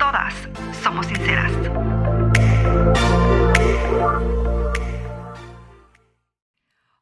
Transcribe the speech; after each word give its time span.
todas 0.00 0.32
somos 0.82 1.06
sinceras. 1.06 1.52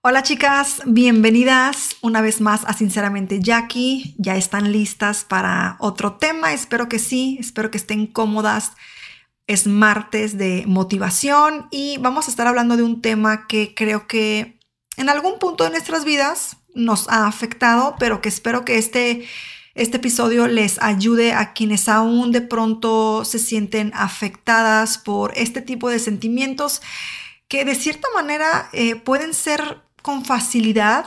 Hola 0.02 0.24
chicas, 0.24 0.82
bienvenidas 0.84 1.96
una 2.02 2.20
vez 2.20 2.40
más 2.40 2.64
a 2.64 2.72
Sinceramente 2.72 3.40
Jackie. 3.40 4.16
¿Ya 4.18 4.36
están 4.36 4.72
listas 4.72 5.22
para 5.24 5.76
otro 5.78 6.14
tema? 6.14 6.52
Espero 6.52 6.88
que 6.88 6.98
sí, 6.98 7.36
espero 7.40 7.70
que 7.70 7.78
estén 7.78 8.08
cómodas. 8.08 8.72
Es 9.46 9.68
martes 9.68 10.36
de 10.36 10.64
motivación 10.66 11.68
y 11.70 11.98
vamos 11.98 12.26
a 12.26 12.30
estar 12.32 12.48
hablando 12.48 12.76
de 12.76 12.82
un 12.82 13.00
tema 13.00 13.46
que 13.46 13.74
creo 13.76 14.08
que 14.08 14.58
en 14.96 15.08
algún 15.08 15.38
punto 15.38 15.62
de 15.62 15.70
nuestras 15.70 16.04
vidas 16.04 16.56
nos 16.74 17.08
ha 17.08 17.28
afectado, 17.28 17.94
pero 18.00 18.20
que 18.20 18.28
espero 18.28 18.64
que 18.64 18.76
este 18.76 19.24
este 19.78 19.98
episodio 19.98 20.48
les 20.48 20.82
ayude 20.82 21.32
a 21.32 21.52
quienes 21.52 21.88
aún 21.88 22.32
de 22.32 22.40
pronto 22.40 23.24
se 23.24 23.38
sienten 23.38 23.92
afectadas 23.94 24.98
por 24.98 25.32
este 25.36 25.62
tipo 25.62 25.88
de 25.88 26.00
sentimientos 26.00 26.82
que 27.46 27.64
de 27.64 27.76
cierta 27.76 28.08
manera 28.12 28.68
eh, 28.72 28.96
pueden 28.96 29.32
ser 29.34 29.80
con 30.02 30.24
facilidad 30.24 31.06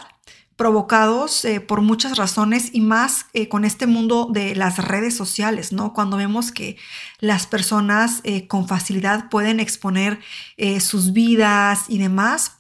provocados 0.56 1.44
eh, 1.44 1.60
por 1.60 1.82
muchas 1.82 2.18
razones 2.18 2.70
y 2.72 2.80
más 2.80 3.26
eh, 3.34 3.50
con 3.50 3.66
este 3.66 3.88
mundo 3.88 4.30
de 4.32 4.56
las 4.56 4.78
redes 4.78 5.18
sociales, 5.18 5.74
¿no? 5.74 5.92
Cuando 5.92 6.16
vemos 6.16 6.54
que 6.54 6.78
las 7.20 7.48
personas 7.48 8.22
con 8.48 8.70
facilidad 8.70 9.30
pueden 9.30 9.60
exponer 9.60 10.20
sus 10.80 11.14
vidas 11.14 11.86
y 11.90 11.98
demás, 11.98 12.58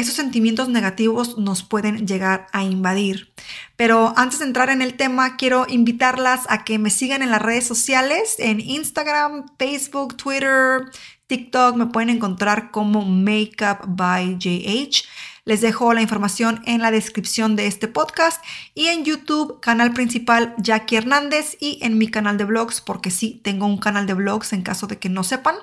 esos 0.00 0.14
sentimientos 0.14 0.68
negativos 0.68 1.38
nos 1.38 1.62
pueden 1.62 2.06
llegar 2.06 2.46
a 2.52 2.64
invadir. 2.64 3.32
Pero 3.76 4.12
antes 4.16 4.40
de 4.40 4.46
entrar 4.46 4.70
en 4.70 4.82
el 4.82 4.94
tema, 4.94 5.36
quiero 5.36 5.66
invitarlas 5.68 6.46
a 6.48 6.64
que 6.64 6.78
me 6.78 6.90
sigan 6.90 7.22
en 7.22 7.30
las 7.30 7.42
redes 7.42 7.66
sociales, 7.66 8.36
en 8.38 8.60
Instagram, 8.60 9.46
Facebook, 9.58 10.16
Twitter, 10.16 10.90
TikTok, 11.30 11.76
me 11.76 11.86
pueden 11.86 12.10
encontrar 12.10 12.72
como 12.72 13.04
Makeup 13.04 13.84
by 13.86 14.36
JH. 14.36 15.04
Les 15.44 15.60
dejo 15.60 15.94
la 15.94 16.02
información 16.02 16.62
en 16.66 16.80
la 16.80 16.90
descripción 16.90 17.56
de 17.56 17.66
este 17.66 17.88
podcast 17.88 18.44
y 18.74 18.86
en 18.86 19.04
YouTube, 19.04 19.60
canal 19.60 19.92
principal 19.92 20.54
Jackie 20.58 20.96
Hernández 20.96 21.56
y 21.60 21.78
en 21.82 21.98
mi 21.98 22.08
canal 22.08 22.36
de 22.36 22.44
blogs, 22.44 22.80
porque 22.80 23.10
sí, 23.10 23.40
tengo 23.42 23.66
un 23.66 23.78
canal 23.78 24.06
de 24.06 24.14
blogs 24.14 24.52
en 24.52 24.62
caso 24.62 24.86
de 24.86 24.98
que 24.98 25.08
no 25.08 25.24
sepan 25.24 25.56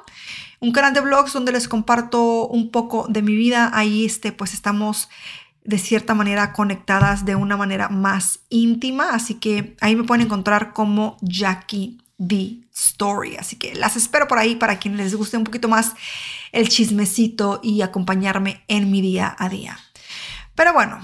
un 0.59 0.71
canal 0.71 0.93
de 0.93 1.01
blogs 1.01 1.33
donde 1.33 1.51
les 1.51 1.67
comparto 1.67 2.47
un 2.47 2.71
poco 2.71 3.05
de 3.07 3.21
mi 3.21 3.35
vida. 3.35 3.69
Ahí 3.73 4.05
este, 4.05 4.31
pues 4.31 4.53
estamos 4.53 5.09
de 5.63 5.77
cierta 5.77 6.13
manera 6.13 6.53
conectadas 6.53 7.25
de 7.25 7.35
una 7.35 7.57
manera 7.57 7.89
más 7.89 8.39
íntima, 8.49 9.09
así 9.11 9.35
que 9.35 9.75
ahí 9.81 9.95
me 9.95 10.03
pueden 10.03 10.25
encontrar 10.25 10.73
como 10.73 11.17
Jackie 11.21 11.97
D 12.17 12.61
Story. 12.73 13.35
Así 13.37 13.55
que 13.55 13.75
las 13.75 13.95
espero 13.95 14.27
por 14.27 14.37
ahí 14.37 14.55
para 14.55 14.79
quienes 14.79 14.99
les 14.99 15.15
guste 15.15 15.37
un 15.37 15.43
poquito 15.43 15.67
más 15.67 15.93
el 16.51 16.69
chismecito 16.69 17.59
y 17.63 17.81
acompañarme 17.81 18.63
en 18.67 18.91
mi 18.91 19.01
día 19.01 19.35
a 19.37 19.49
día. 19.49 19.79
Pero 20.55 20.73
bueno, 20.73 20.99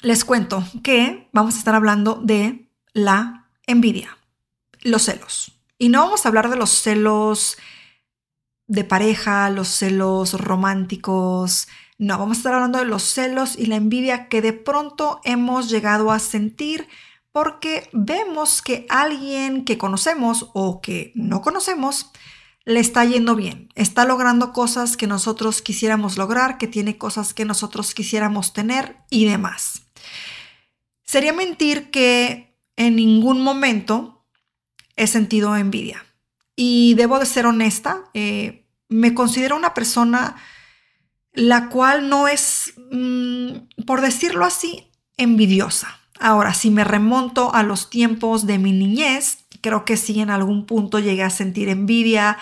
les 0.00 0.24
cuento 0.24 0.64
que 0.82 1.28
vamos 1.32 1.54
a 1.54 1.58
estar 1.58 1.74
hablando 1.74 2.20
de 2.22 2.68
la 2.92 3.46
envidia, 3.66 4.16
los 4.82 5.02
celos. 5.02 5.52
Y 5.78 5.88
no 5.88 6.04
vamos 6.04 6.24
a 6.24 6.28
hablar 6.28 6.50
de 6.50 6.56
los 6.56 6.70
celos 6.70 7.56
de 8.66 8.84
pareja, 8.84 9.48
los 9.50 9.68
celos 9.68 10.34
románticos. 10.34 11.68
No, 11.96 12.18
vamos 12.18 12.36
a 12.36 12.40
estar 12.40 12.54
hablando 12.54 12.78
de 12.78 12.84
los 12.84 13.02
celos 13.02 13.56
y 13.56 13.66
la 13.66 13.76
envidia 13.76 14.28
que 14.28 14.42
de 14.42 14.52
pronto 14.52 15.20
hemos 15.24 15.70
llegado 15.70 16.12
a 16.12 16.18
sentir 16.18 16.86
porque 17.32 17.88
vemos 17.92 18.62
que 18.62 18.86
alguien 18.88 19.64
que 19.64 19.78
conocemos 19.78 20.50
o 20.54 20.80
que 20.80 21.12
no 21.14 21.40
conocemos 21.40 22.10
le 22.64 22.80
está 22.80 23.04
yendo 23.04 23.34
bien, 23.34 23.70
está 23.74 24.04
logrando 24.04 24.52
cosas 24.52 24.96
que 24.96 25.06
nosotros 25.06 25.62
quisiéramos 25.62 26.18
lograr, 26.18 26.58
que 26.58 26.66
tiene 26.66 26.98
cosas 26.98 27.32
que 27.32 27.46
nosotros 27.46 27.94
quisiéramos 27.94 28.52
tener 28.52 28.96
y 29.08 29.24
demás. 29.24 29.88
Sería 31.02 31.32
mentir 31.32 31.90
que 31.90 32.58
en 32.76 32.96
ningún 32.96 33.40
momento 33.40 34.26
he 34.96 35.06
sentido 35.06 35.56
envidia. 35.56 36.04
Y 36.56 36.94
debo 36.94 37.18
de 37.18 37.26
ser 37.26 37.46
honesta, 37.46 38.04
eh, 38.12 38.66
me 38.88 39.14
considero 39.14 39.56
una 39.56 39.72
persona 39.72 40.36
la 41.32 41.68
cual 41.68 42.08
no 42.08 42.28
es, 42.28 42.74
mm, 42.90 43.84
por 43.86 44.00
decirlo 44.00 44.44
así, 44.44 44.90
envidiosa. 45.16 45.97
Ahora, 46.20 46.54
si 46.54 46.70
me 46.70 46.84
remonto 46.84 47.54
a 47.54 47.62
los 47.62 47.90
tiempos 47.90 48.46
de 48.46 48.58
mi 48.58 48.72
niñez, 48.72 49.44
creo 49.60 49.84
que 49.84 49.96
sí 49.96 50.20
en 50.20 50.30
algún 50.30 50.66
punto 50.66 50.98
llegué 50.98 51.22
a 51.22 51.30
sentir 51.30 51.68
envidia 51.68 52.38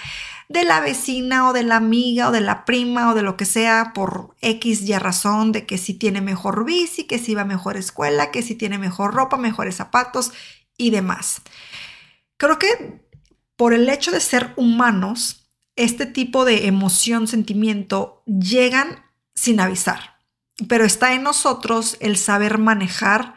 de 0.48 0.64
la 0.64 0.80
vecina 0.80 1.48
o 1.48 1.52
de 1.52 1.64
la 1.64 1.76
amiga 1.76 2.28
o 2.28 2.32
de 2.32 2.40
la 2.40 2.64
prima 2.64 3.10
o 3.10 3.14
de 3.14 3.22
lo 3.22 3.36
que 3.36 3.44
sea 3.44 3.92
por 3.94 4.36
X 4.40 4.82
y 4.82 4.96
razón 4.96 5.52
de 5.52 5.66
que 5.66 5.76
si 5.76 5.94
tiene 5.94 6.20
mejor 6.20 6.64
bici, 6.64 7.04
que 7.04 7.18
si 7.18 7.34
va 7.34 7.42
a 7.42 7.46
mejor 7.46 7.76
escuela, 7.76 8.30
que 8.30 8.42
si 8.42 8.54
tiene 8.54 8.78
mejor 8.78 9.14
ropa, 9.14 9.36
mejores 9.36 9.76
zapatos 9.76 10.32
y 10.76 10.90
demás. 10.90 11.42
Creo 12.36 12.58
que 12.58 13.02
por 13.56 13.72
el 13.72 13.88
hecho 13.88 14.12
de 14.12 14.20
ser 14.20 14.52
humanos, 14.56 15.50
este 15.74 16.06
tipo 16.06 16.44
de 16.44 16.66
emoción, 16.66 17.26
sentimiento, 17.26 18.22
llegan 18.26 19.04
sin 19.34 19.60
avisar. 19.60 20.16
Pero 20.68 20.84
está 20.84 21.14
en 21.14 21.22
nosotros 21.22 21.96
el 22.00 22.16
saber 22.16 22.58
manejar 22.58 23.35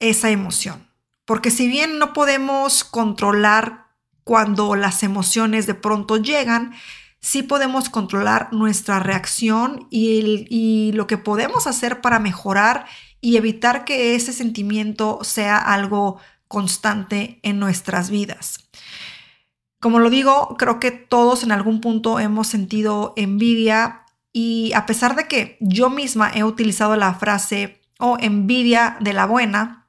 esa 0.00 0.30
emoción. 0.30 0.88
Porque 1.24 1.50
si 1.50 1.68
bien 1.68 1.98
no 1.98 2.12
podemos 2.12 2.82
controlar 2.82 3.86
cuando 4.24 4.74
las 4.74 5.02
emociones 5.02 5.66
de 5.66 5.74
pronto 5.74 6.16
llegan, 6.16 6.72
sí 7.20 7.42
podemos 7.42 7.88
controlar 7.88 8.52
nuestra 8.52 8.98
reacción 8.98 9.86
y, 9.90 10.92
lo 10.92 11.06
que 11.06 11.18
podemos 11.18 11.66
hacer 11.66 12.00
para 12.00 12.18
mejorar 12.18 12.86
y 13.20 13.36
evitar 13.36 13.84
que 13.84 14.14
ese 14.14 14.32
sentimiento 14.32 15.20
sea 15.22 15.58
algo 15.58 16.18
constante 16.48 17.38
en 17.42 17.60
nuestras 17.60 18.10
vidas. 18.10 18.68
Como 19.78 19.98
lo 19.98 20.10
digo, 20.10 20.56
creo 20.58 20.80
que 20.80 20.90
todos 20.90 21.42
en 21.42 21.52
algún 21.52 21.80
punto 21.80 22.18
hemos 22.18 22.48
sentido 22.48 23.14
envidia 23.16 24.04
y 24.32 24.72
a 24.74 24.84
pesar 24.84 25.16
de 25.16 25.26
que 25.26 25.56
yo 25.60 25.90
misma 25.90 26.30
he 26.34 26.44
utilizado 26.44 26.96
la 26.96 27.14
frase 27.14 27.80
o 27.98 28.12
oh, 28.12 28.16
envidia 28.20 28.96
de 29.00 29.12
la 29.12 29.26
buena, 29.26 29.79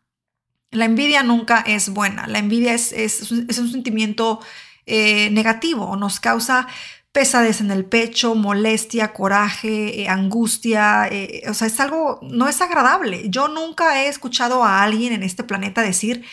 la 0.71 0.85
envidia 0.85 1.23
nunca 1.23 1.63
es 1.67 1.89
buena. 1.89 2.27
La 2.27 2.39
envidia 2.39 2.73
es, 2.73 2.91
es, 2.93 3.31
un 3.31 3.71
sentimiento 3.71 4.39
eh, 4.85 5.29
negativo, 5.31 5.95
nos 5.95 6.19
causa 6.19 6.67
pesadez 7.11 7.59
en 7.59 7.71
el 7.71 7.83
pecho, 7.83 8.35
molestia, 8.35 9.11
coraje, 9.11 10.01
eh, 10.01 10.07
angustia, 10.07 11.09
eh, 11.11 11.43
o 11.49 11.53
sea, 11.53 11.67
es 11.67 11.77
algo, 11.81 12.19
no 12.21 12.47
es 12.47 12.61
agradable. 12.61 13.23
Yo 13.29 13.49
nunca 13.49 14.01
he 14.01 14.07
escuchado 14.07 14.63
a 14.63 14.81
alguien 14.81 15.11
en 15.11 15.23
este 15.23 15.43
planeta 15.43 15.81
decir 15.81 16.23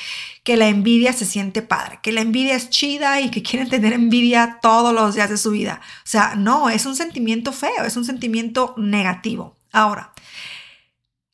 que 0.44 0.56
la 0.56 0.68
envidia 0.68 1.12
se 1.12 1.26
siente 1.26 1.62
padre, 1.62 1.98
que 2.00 2.12
la 2.12 2.20
envidia 2.20 2.54
es 2.54 2.70
chida 2.70 3.20
y 3.20 3.30
que 3.30 3.42
quieren 3.42 3.68
tener 3.68 3.92
envidia 3.92 4.60
todos 4.62 4.94
los 4.94 5.16
días 5.16 5.28
de 5.28 5.36
su 5.36 5.50
vida. 5.50 5.80
O 6.04 6.08
sea, 6.08 6.36
no, 6.36 6.70
es 6.70 6.86
un 6.86 6.94
sentimiento 6.94 7.52
feo, 7.52 7.84
es 7.84 7.96
un 7.96 8.04
sentimiento 8.04 8.74
negativo. 8.76 9.56
Ahora, 9.72 10.12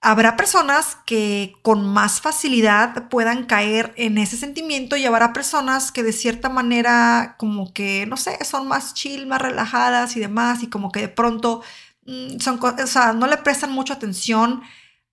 habrá 0.04 0.36
personas 0.36 0.98
que 1.06 1.54
con 1.62 1.86
más 1.86 2.20
facilidad 2.20 3.08
puedan 3.08 3.46
caer 3.46 3.94
en 3.96 4.18
ese 4.18 4.36
sentimiento 4.36 4.96
y 4.96 5.06
habrá 5.06 5.32
personas 5.32 5.92
que 5.92 6.02
de 6.02 6.12
cierta 6.12 6.50
manera 6.50 7.36
como 7.38 7.72
que, 7.72 8.04
no 8.06 8.18
sé, 8.18 8.44
son 8.44 8.68
más 8.68 8.92
chill, 8.92 9.26
más 9.26 9.40
relajadas 9.40 10.14
y 10.16 10.20
demás 10.20 10.62
y 10.62 10.68
como 10.68 10.92
que 10.92 11.00
de 11.00 11.08
pronto 11.08 11.62
mm, 12.04 12.38
son, 12.38 12.60
o 12.62 12.86
sea, 12.86 13.14
no 13.14 13.26
le 13.26 13.38
prestan 13.38 13.72
mucha 13.72 13.94
atención 13.94 14.62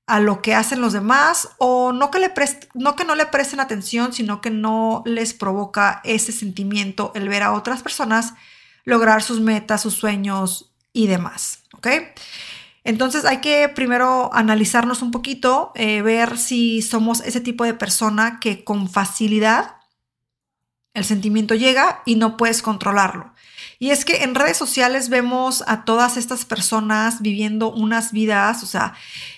a 0.08 0.20
lo 0.20 0.42
que 0.42 0.56
hacen 0.56 0.82
los 0.82 0.92
demás 0.92 1.48
o 1.58 1.94
no 1.94 2.12
que, 2.12 2.20
le 2.20 2.34
no 2.74 2.98
que 2.98 3.06
no 3.06 3.16
le 3.16 3.28
presten 3.28 3.62
atención, 3.62 4.12
sino 4.12 4.42
que 4.42 4.50
no 4.50 5.04
les 5.06 5.34
provoca 5.34 6.02
ese 6.04 6.34
sentimiento 6.34 7.14
el 7.16 7.30
ver 7.30 7.44
a 7.44 7.54
otras 7.54 7.82
personas 7.82 8.34
lograr 8.84 9.24
sus 9.24 9.40
metas, 9.40 9.82
sus 9.82 9.94
sueños 9.94 10.74
y 10.92 11.08
demás, 11.08 11.64
¿ok? 11.74 11.88
Entonces 12.84 13.26
hay 13.26 13.42
que 13.42 13.70
primero 13.70 14.34
analizarnos 14.34 15.02
un 15.02 15.12
poquito, 15.12 15.72
eh, 15.76 16.02
ver 16.02 16.38
si 16.38 16.82
somos 16.82 17.22
ese 17.22 17.42
tipo 17.42 17.64
de 17.64 17.74
persona 17.74 18.40
que 18.40 18.64
con 18.64 18.90
facilidad 18.90 19.76
El 20.94 21.06
sentimiento 21.06 21.56
llega 21.56 22.02
y 22.06 22.16
no 22.16 22.36
puedes 22.36 22.62
controlarlo. 22.62 23.34
Y 23.80 23.92
es 23.92 24.04
que 24.06 24.24
en 24.24 24.36
redes 24.36 24.58
sociales 24.58 25.10
vemos 25.10 25.64
a 25.68 25.86
todas 25.86 26.18
estas 26.18 26.44
personas 26.46 27.22
viviendo 27.22 27.72
unas 27.72 28.12
vidas, 28.12 28.62
o 28.62 28.66
sea, 28.66 28.94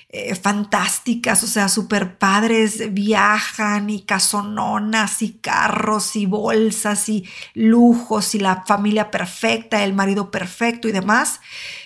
eh, 0.10 0.36
fantásticas, 0.36 1.44
o 1.44 1.48
sea, 1.48 1.70
super 1.70 2.18
padres, 2.20 2.94
viajan 2.94 3.90
y 3.90 4.04
casononas 4.04 5.22
y 5.24 5.34
carros 5.34 6.16
y 6.16 6.26
bolsas 6.28 7.10
y 7.10 7.28
lujos 7.56 8.36
y 8.36 8.40
la 8.40 8.64
familia 8.66 9.12
perfecta, 9.12 9.84
el 9.84 9.94
marido 9.94 10.30
perfecto 10.32 10.88
y 10.88 10.92
demás, 10.92 11.42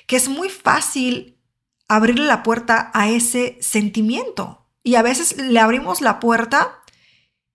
que 0.07 0.18
es 0.18 0.27
muy 0.30 0.50
fácil 0.50 1.36
abrirle 1.87 2.25
la 2.25 2.43
puerta 2.43 2.91
a 2.93 3.09
ese 3.09 3.57
sentimiento. 3.61 4.65
Y 4.83 4.95
a 4.95 5.01
veces 5.01 5.37
le 5.37 5.59
abrimos 5.59 6.01
la 6.01 6.19
puerta 6.19 6.79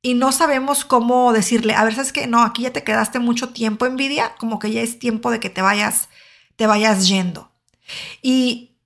y 0.02 0.14
no 0.14 0.32
sabemos 0.32 0.84
cómo 0.84 1.32
decirle, 1.32 1.74
a 1.74 1.84
ver, 1.84 1.98
es 1.98 2.12
que 2.12 2.26
no, 2.26 2.42
aquí 2.42 2.62
ya 2.62 2.72
te 2.72 2.84
quedaste 2.84 3.18
mucho 3.18 3.50
tiempo 3.50 3.86
envidia, 3.86 4.34
como 4.36 4.58
que 4.58 4.72
ya 4.72 4.80
es 4.80 4.98
tiempo 4.98 5.30
de 5.30 5.40
que 5.40 5.50
te 5.50 5.62
vayas, 5.62 6.08
te 6.56 6.66
vayas 6.66 7.08
yendo. 7.08 7.52
Y 8.20 8.76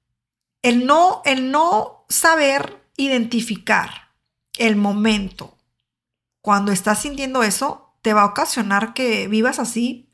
el 0.62 0.86
no, 0.86 1.22
el 1.24 1.50
no 1.50 2.04
saber 2.08 2.82
identificar 2.96 4.12
el 4.58 4.76
momento 4.76 5.56
cuando 6.40 6.70
estás 6.70 7.02
sintiendo 7.02 7.42
eso, 7.42 7.98
te 8.02 8.14
va 8.14 8.22
a 8.22 8.26
ocasionar 8.26 8.94
que 8.94 9.26
vivas 9.26 9.58
así 9.58 10.08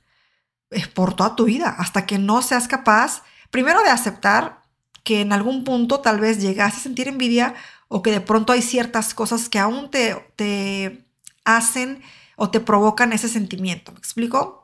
eh, 0.71 0.87
por 0.87 1.15
toda 1.15 1.37
tu 1.37 1.45
vida, 1.45 1.75
hasta 1.79 2.07
que 2.07 2.17
no 2.17 2.41
seas 2.41 2.69
capaz, 2.69 3.23
primero 3.51 3.83
de 3.83 3.91
aceptar 3.91 4.62
que 5.03 5.21
en 5.21 5.33
algún 5.33 5.65
punto 5.65 6.01
tal 6.01 6.21
vez 6.21 6.41
llegaste 6.41 6.81
a 6.81 6.83
sentir 6.83 7.09
envidia 7.09 7.55
o 7.89 8.03
que 8.03 8.11
de 8.11 8.21
pronto 8.21 8.53
hay 8.53 8.63
ciertas 8.63 9.15
cosas 9.15 9.49
que 9.49 9.59
aún 9.59 9.91
te, 9.91 10.15
te 10.37 11.05
hacen 11.45 12.03
o 12.37 12.51
te 12.51 12.61
provocan 12.61 13.13
ese 13.13 13.29
sentimiento. 13.29 13.93
¿Me 13.93 13.99
explico? 13.99 14.63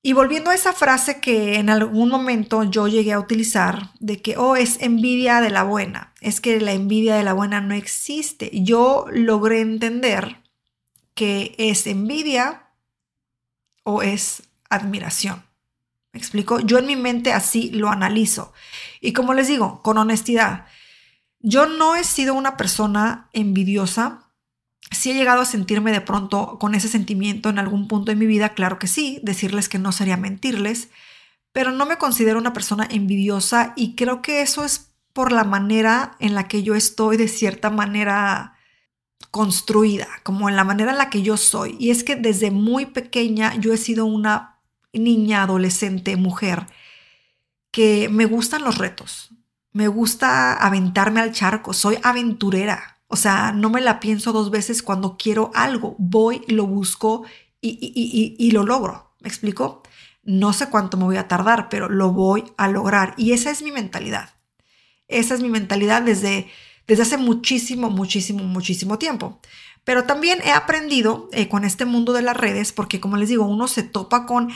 Y 0.00 0.12
volviendo 0.12 0.50
a 0.50 0.54
esa 0.54 0.72
frase 0.72 1.20
que 1.20 1.56
en 1.56 1.70
algún 1.70 2.08
momento 2.08 2.62
yo 2.62 2.86
llegué 2.86 3.12
a 3.12 3.18
utilizar, 3.18 3.90
de 3.98 4.22
que, 4.22 4.36
oh, 4.36 4.56
es 4.56 4.80
envidia 4.80 5.40
de 5.40 5.50
la 5.50 5.64
buena, 5.64 6.14
es 6.20 6.40
que 6.40 6.60
la 6.60 6.72
envidia 6.72 7.16
de 7.16 7.24
la 7.24 7.32
buena 7.32 7.60
no 7.60 7.74
existe. 7.74 8.50
Yo 8.52 9.06
logré 9.10 9.60
entender 9.60 10.42
que 11.14 11.54
es 11.58 11.86
envidia 11.86 12.68
o 13.82 14.02
es 14.02 14.44
admiración. 14.70 15.47
¿Me 16.12 16.18
explico? 16.18 16.60
Yo 16.60 16.78
en 16.78 16.86
mi 16.86 16.96
mente 16.96 17.32
así 17.32 17.70
lo 17.70 17.88
analizo. 17.88 18.52
Y 19.00 19.12
como 19.12 19.34
les 19.34 19.48
digo, 19.48 19.82
con 19.82 19.98
honestidad, 19.98 20.66
yo 21.40 21.66
no 21.66 21.96
he 21.96 22.04
sido 22.04 22.34
una 22.34 22.56
persona 22.56 23.28
envidiosa. 23.32 24.32
Si 24.90 25.10
he 25.10 25.14
llegado 25.14 25.42
a 25.42 25.46
sentirme 25.46 25.92
de 25.92 26.00
pronto 26.00 26.58
con 26.58 26.74
ese 26.74 26.88
sentimiento 26.88 27.50
en 27.50 27.58
algún 27.58 27.88
punto 27.88 28.10
de 28.10 28.16
mi 28.16 28.26
vida, 28.26 28.54
claro 28.54 28.78
que 28.78 28.86
sí, 28.86 29.20
decirles 29.22 29.68
que 29.68 29.78
no 29.78 29.92
sería 29.92 30.16
mentirles, 30.16 30.88
pero 31.52 31.72
no 31.72 31.86
me 31.86 31.98
considero 31.98 32.38
una 32.38 32.52
persona 32.52 32.88
envidiosa 32.90 33.72
y 33.76 33.94
creo 33.94 34.22
que 34.22 34.40
eso 34.40 34.64
es 34.64 34.92
por 35.12 35.32
la 35.32 35.44
manera 35.44 36.16
en 36.20 36.34
la 36.34 36.48
que 36.48 36.62
yo 36.62 36.74
estoy 36.74 37.16
de 37.16 37.28
cierta 37.28 37.70
manera 37.70 38.54
construida, 39.30 40.08
como 40.22 40.48
en 40.48 40.56
la 40.56 40.64
manera 40.64 40.92
en 40.92 40.98
la 40.98 41.10
que 41.10 41.22
yo 41.22 41.36
soy. 41.36 41.76
Y 41.78 41.90
es 41.90 42.04
que 42.04 42.16
desde 42.16 42.50
muy 42.50 42.86
pequeña 42.86 43.54
yo 43.56 43.72
he 43.72 43.76
sido 43.76 44.06
una 44.06 44.57
niña, 44.92 45.42
adolescente, 45.42 46.16
mujer, 46.16 46.66
que 47.70 48.08
me 48.10 48.24
gustan 48.24 48.64
los 48.64 48.78
retos. 48.78 49.30
Me 49.72 49.88
gusta 49.88 50.54
aventarme 50.54 51.20
al 51.20 51.32
charco, 51.32 51.72
soy 51.72 51.98
aventurera. 52.02 52.98
O 53.06 53.16
sea, 53.16 53.52
no 53.52 53.70
me 53.70 53.80
la 53.80 54.00
pienso 54.00 54.32
dos 54.32 54.50
veces 54.50 54.82
cuando 54.82 55.16
quiero 55.16 55.50
algo. 55.54 55.94
Voy, 55.98 56.42
lo 56.48 56.66
busco 56.66 57.24
y, 57.60 58.50
lo 58.52 58.64
logro. 58.64 59.14
¿Me 59.20 59.28
explico? 59.28 59.82
No 60.22 60.52
sé 60.52 60.68
cuánto 60.68 60.96
me 60.96 61.04
voy 61.04 61.16
a 61.16 61.28
tardar, 61.28 61.68
pero 61.68 61.88
lo 61.88 62.12
voy 62.12 62.44
a 62.56 62.68
lograr. 62.68 63.14
Y 63.16 63.32
esa 63.32 63.50
es 63.50 63.62
mi 63.62 63.72
mentalidad. 63.72 64.30
Esa 65.08 65.34
es 65.34 65.40
mi 65.40 65.48
mentalidad 65.48 66.02
desde, 66.02 66.48
desde 66.88 67.02
hace 67.02 67.18
muchísimo, 67.18 67.90
muchísimo, 67.90 68.42
muchísimo 68.42 68.98
tiempo. 68.98 69.38
Pero 69.84 70.04
también 70.04 70.40
he 70.44 70.50
aprendido 70.50 71.28
eh, 71.32 71.48
con 71.48 71.64
este 71.64 71.84
mundo 71.84 72.12
de 72.12 72.22
las 72.22 72.36
redes, 72.36 72.72
porque 72.72 72.98
como 73.00 73.16
les 73.16 73.28
digo, 73.28 73.46
uno 73.46 73.68
se 73.68 73.84
topa 73.84 74.26
con 74.26 74.50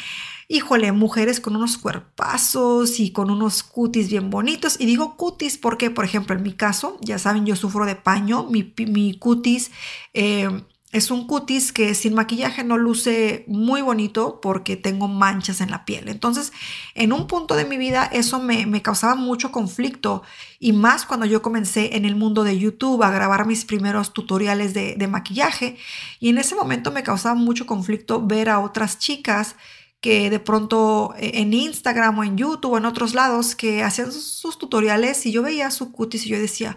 híjole, 0.52 0.92
mujeres 0.92 1.40
con 1.40 1.56
unos 1.56 1.78
cuerpazos 1.78 3.00
y 3.00 3.10
con 3.10 3.30
unos 3.30 3.62
cutis 3.62 4.10
bien 4.10 4.28
bonitos. 4.28 4.78
Y 4.78 4.84
digo 4.84 5.16
cutis 5.16 5.56
porque, 5.56 5.90
por 5.90 6.04
ejemplo, 6.04 6.36
en 6.36 6.42
mi 6.42 6.52
caso, 6.52 6.98
ya 7.00 7.18
saben, 7.18 7.46
yo 7.46 7.56
sufro 7.56 7.86
de 7.86 7.96
paño, 7.96 8.44
mi, 8.44 8.74
mi 8.86 9.16
cutis 9.18 9.70
eh, 10.12 10.50
es 10.92 11.10
un 11.10 11.26
cutis 11.26 11.72
que 11.72 11.94
sin 11.94 12.12
maquillaje 12.12 12.64
no 12.64 12.76
luce 12.76 13.44
muy 13.48 13.80
bonito 13.80 14.40
porque 14.42 14.76
tengo 14.76 15.08
manchas 15.08 15.62
en 15.62 15.70
la 15.70 15.86
piel. 15.86 16.08
Entonces, 16.08 16.52
en 16.94 17.14
un 17.14 17.26
punto 17.26 17.56
de 17.56 17.64
mi 17.64 17.78
vida 17.78 18.04
eso 18.12 18.40
me, 18.40 18.82
causaba 18.82 19.14
mucho 19.14 19.50
conflicto 19.52 20.22
y 20.60 20.72
más 20.74 21.06
cuando 21.06 21.24
yo 21.24 21.40
comencé 21.40 21.96
en 21.96 22.04
el 22.04 22.14
mundo 22.14 22.44
de 22.44 22.58
YouTube 22.58 23.02
a 23.02 23.10
grabar 23.10 23.46
mis 23.46 23.64
primeros 23.64 24.12
tutoriales 24.12 24.74
de, 24.74 25.08
maquillaje. 25.08 25.78
Y 26.20 26.28
en 26.28 26.36
ese 26.36 26.54
momento 26.54 26.92
me 26.92 27.02
causaba 27.02 27.34
mucho 27.34 27.66
conflicto 27.66 28.24
ver 28.24 28.50
a 28.50 28.60
otras 28.60 28.98
chicas 28.98 29.56
que 30.02 30.28
de 30.28 30.40
pronto 30.40 31.14
eh, 31.16 31.32
en 31.34 31.54
Instagram 31.54 32.18
o 32.18 32.24
en 32.24 32.36
YouTube 32.36 32.72
o 32.72 32.78
en 32.78 32.84
otros 32.84 33.14
lados 33.14 33.54
que 33.54 33.82
hacían 33.82 34.12
sus, 34.12 34.58
tutoriales 34.58 35.24
y 35.24 35.32
yo 35.32 35.42
veía 35.42 35.70
su 35.70 35.90
cutis 35.90 36.26
y 36.26 36.30
yo 36.30 36.38
decía, 36.38 36.76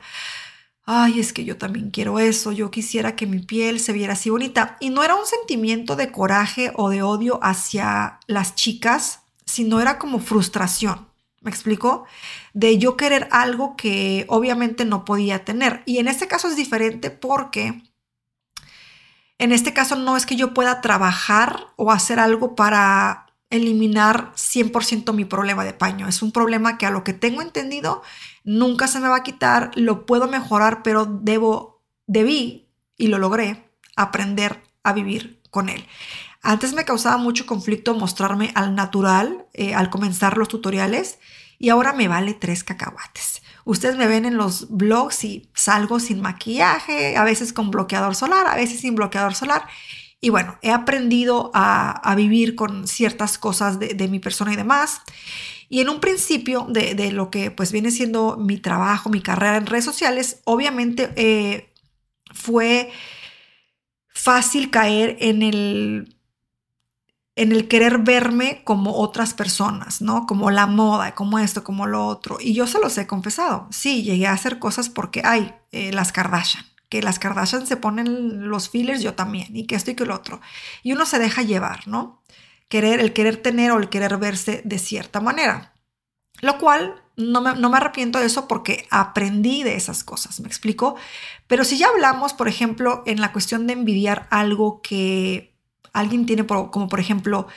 ay, 0.85 1.19
es 1.19 1.33
que 1.33 1.45
yo 1.45 1.57
también 1.57 1.89
quiero 1.89 2.19
eso, 2.19 2.51
yo 2.51 2.69
quisiera 2.71 3.15
que 3.15 3.25
mi 3.25 3.39
piel 3.39 3.79
se 3.79 3.93
viera 3.93 4.13
así 4.13 4.29
bonita. 4.29 4.77
Y 4.79 4.89
no 4.89 5.03
era 5.03 5.15
un 5.15 5.25
sentimiento 5.25 5.95
de 5.95 6.11
coraje 6.11 6.71
o 6.75 6.89
de 6.89 7.01
odio 7.01 7.39
hacia 7.41 8.19
las 8.27 8.55
chicas, 8.55 9.21
sino 9.45 9.81
era 9.81 9.97
como 9.97 10.19
frustración. 10.19 11.07
¿Me 11.41 11.51
explico? 11.51 12.05
De 12.53 12.77
yo 12.79 12.97
querer 12.97 13.27
algo 13.31 13.75
que 13.75 14.25
obviamente 14.29 14.85
no 14.85 15.05
podía 15.05 15.45
tener. 15.45 15.83
Y 15.85 15.99
en 15.99 16.07
este 16.07 16.27
caso 16.27 16.47
es 16.47 16.55
diferente 16.55 17.11
porque 17.11 17.83
en 19.37 19.51
este 19.51 19.73
caso 19.73 19.95
no 19.95 20.17
es 20.17 20.25
que 20.25 20.35
yo 20.35 20.53
pueda 20.53 20.81
trabajar 20.81 21.67
o 21.75 21.91
hacer 21.91 22.19
algo 22.19 22.55
para 22.55 23.27
eliminar 23.51 24.31
100% 24.35 25.13
mi 25.13 25.25
problema 25.25 25.63
de 25.63 25.73
paño. 25.73 26.07
Es 26.07 26.21
un 26.21 26.31
problema 26.31 26.77
que 26.77 26.85
a 26.85 26.91
lo 26.91 27.03
que 27.03 27.13
tengo 27.13 27.41
entendido 27.41 28.01
nunca 28.45 28.87
se 28.87 28.99
me 28.99 29.09
va 29.09 29.17
a 29.17 29.23
quitar, 29.23 29.71
lo 29.75 30.05
puedo 30.05 30.27
mejorar, 30.27 30.83
pero 30.83 31.05
debo, 31.05 31.83
debí 32.07 32.69
y 32.95 33.07
lo 33.07 33.17
logré 33.17 33.69
aprender 33.97 34.63
a 34.83 34.93
vivir 34.93 35.41
con 35.49 35.67
él. 35.69 35.85
Antes 36.41 36.73
me 36.73 36.85
causaba 36.85 37.17
mucho 37.17 37.45
conflicto 37.45 37.95
mostrarme 37.95 38.51
al 38.55 38.75
natural 38.75 39.47
eh, 39.53 39.73
al 39.73 39.89
comenzar 39.89 40.37
los 40.37 40.47
tutoriales 40.47 41.17
y 41.57 41.69
ahora 41.69 41.91
me 41.91 42.07
vale 42.07 42.33
tres 42.33 42.63
cacahuates. 42.63 43.41
Ustedes 43.63 43.97
me 43.97 44.05
ven 44.05 44.25
en 44.25 44.37
los 44.37 44.69
blogs 44.69 45.23
y 45.23 45.49
salgo 45.55 45.99
sin 45.99 46.21
maquillaje, 46.21 47.17
a 47.17 47.23
veces 47.23 47.51
con 47.51 47.71
bloqueador 47.71 48.13
solar, 48.13 48.45
a 48.45 48.55
veces 48.55 48.81
sin 48.81 48.93
bloqueador 48.93 49.33
solar. 49.33 49.67
Y 50.21 50.29
bueno, 50.29 50.57
he 50.61 50.71
aprendido 50.71 51.51
a, 51.53 52.13
vivir 52.15 52.55
con 52.55 52.87
ciertas 52.87 53.37
cosas 53.37 53.79
de, 53.79 54.07
mi 54.07 54.19
persona 54.19 54.53
y 54.53 54.55
demás. 54.55 55.01
Y 55.69 55.81
en 55.81 55.89
un 55.89 55.99
principio 55.99 56.67
de, 56.69 57.11
lo 57.11 57.29
que 57.29 57.51
pues 57.51 57.71
viene 57.71 57.91
siendo 57.91 58.37
mi 58.37 58.57
trabajo, 58.57 59.09
mi 59.09 59.21
carrera 59.21 59.57
en 59.57 59.65
redes 59.65 59.85
sociales, 59.85 60.41
obviamente 60.45 61.11
eh, 61.15 61.73
fue 62.33 62.91
fácil 64.09 64.69
caer 64.69 65.17
en 65.19 65.43
el 65.43 66.15
en 67.35 67.51
el 67.51 67.67
querer 67.67 67.99
verme 67.99 68.63
como 68.63 68.95
otras 68.95 69.33
personas, 69.33 70.01
¿no? 70.01 70.25
Como 70.25 70.51
la 70.51 70.67
moda, 70.67 71.13
como 71.15 71.37
esto, 71.37 71.63
como 71.63 71.85
lo 71.85 72.07
otro. 72.07 72.37
Y 72.39 72.53
yo 72.53 72.65
se 72.65 72.79
los 72.79 72.97
he 72.97 73.07
confesado. 73.07 73.67
Sí, 73.71 74.03
llegué 74.03 74.27
a 74.27 74.31
hacer 74.31 74.57
cosas 74.57 74.89
porque 74.89 75.21
hay 75.25 75.53
eh, 75.71 75.91
las 75.91 76.13
Kardashian, 76.13 76.65
que 76.87 77.01
las 77.01 77.19
Kardashian 77.19 77.67
se 77.67 77.75
ponen 77.75 78.47
los 78.47 78.69
fillers, 78.69 79.01
yo 79.01 79.15
también, 79.15 79.55
y 79.55 79.67
que 79.67 79.75
esto 79.75 79.91
y 79.91 79.95
que 79.95 80.05
lo 80.05 80.15
otro. 80.15 80.39
Y 80.81 80.93
uno 80.93 81.05
se 81.05 81.19
deja 81.19 81.41
llevar, 81.41 81.87
¿no? 81.89 82.23
Querer, 82.67 82.99
el 82.99 83.13
querer 83.13 83.37
tener 83.37 83.71
o 83.71 83.79
el 83.79 83.89
querer 83.89 84.17
verse 84.17 84.61
de 84.65 84.79
cierta 84.79 85.21
manera. 85.21 85.73
Lo 86.41 86.57
cual 86.57 87.01
no 87.15 87.41
me, 87.41 87.55
no 87.55 87.69
me 87.69 87.77
arrepiento 87.77 88.19
de 88.19 88.25
eso 88.25 88.47
porque 88.47 88.87
aprendí 88.91 89.63
de 89.63 89.75
esas 89.75 90.03
cosas, 90.03 90.39
¿me 90.39 90.47
explico? 90.47 90.95
Pero 91.47 91.63
si 91.63 91.77
ya 91.77 91.87
hablamos, 91.87 92.33
por 92.33 92.47
ejemplo, 92.47 93.03
en 93.05 93.21
la 93.21 93.31
cuestión 93.31 93.67
de 93.67 93.73
envidiar 93.73 94.27
algo 94.31 94.81
que 94.81 95.55
alguien 95.93 96.25
tiene 96.25 96.45
como 96.45 96.87
por 96.89 96.99
ejemplo 96.99 97.47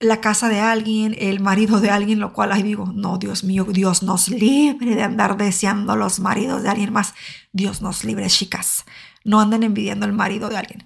la 0.00 0.20
casa 0.20 0.48
de 0.48 0.60
alguien, 0.60 1.16
el 1.18 1.40
marido 1.40 1.80
de 1.80 1.90
alguien, 1.90 2.20
lo 2.20 2.32
cual 2.32 2.52
ahí 2.52 2.62
digo, 2.62 2.86
no, 2.94 3.18
Dios 3.18 3.44
mío, 3.44 3.64
Dios 3.68 4.02
nos 4.02 4.28
libre 4.28 4.94
de 4.94 5.02
andar 5.02 5.36
deseando 5.36 5.96
los 5.96 6.20
maridos 6.20 6.62
de 6.62 6.68
alguien 6.68 6.92
más. 6.92 7.14
Dios 7.52 7.80
nos 7.80 8.04
libre, 8.04 8.26
chicas. 8.28 8.84
No 9.24 9.40
anden 9.40 9.62
envidiando 9.62 10.04
el 10.06 10.12
marido 10.12 10.48
de 10.48 10.58
alguien. 10.58 10.84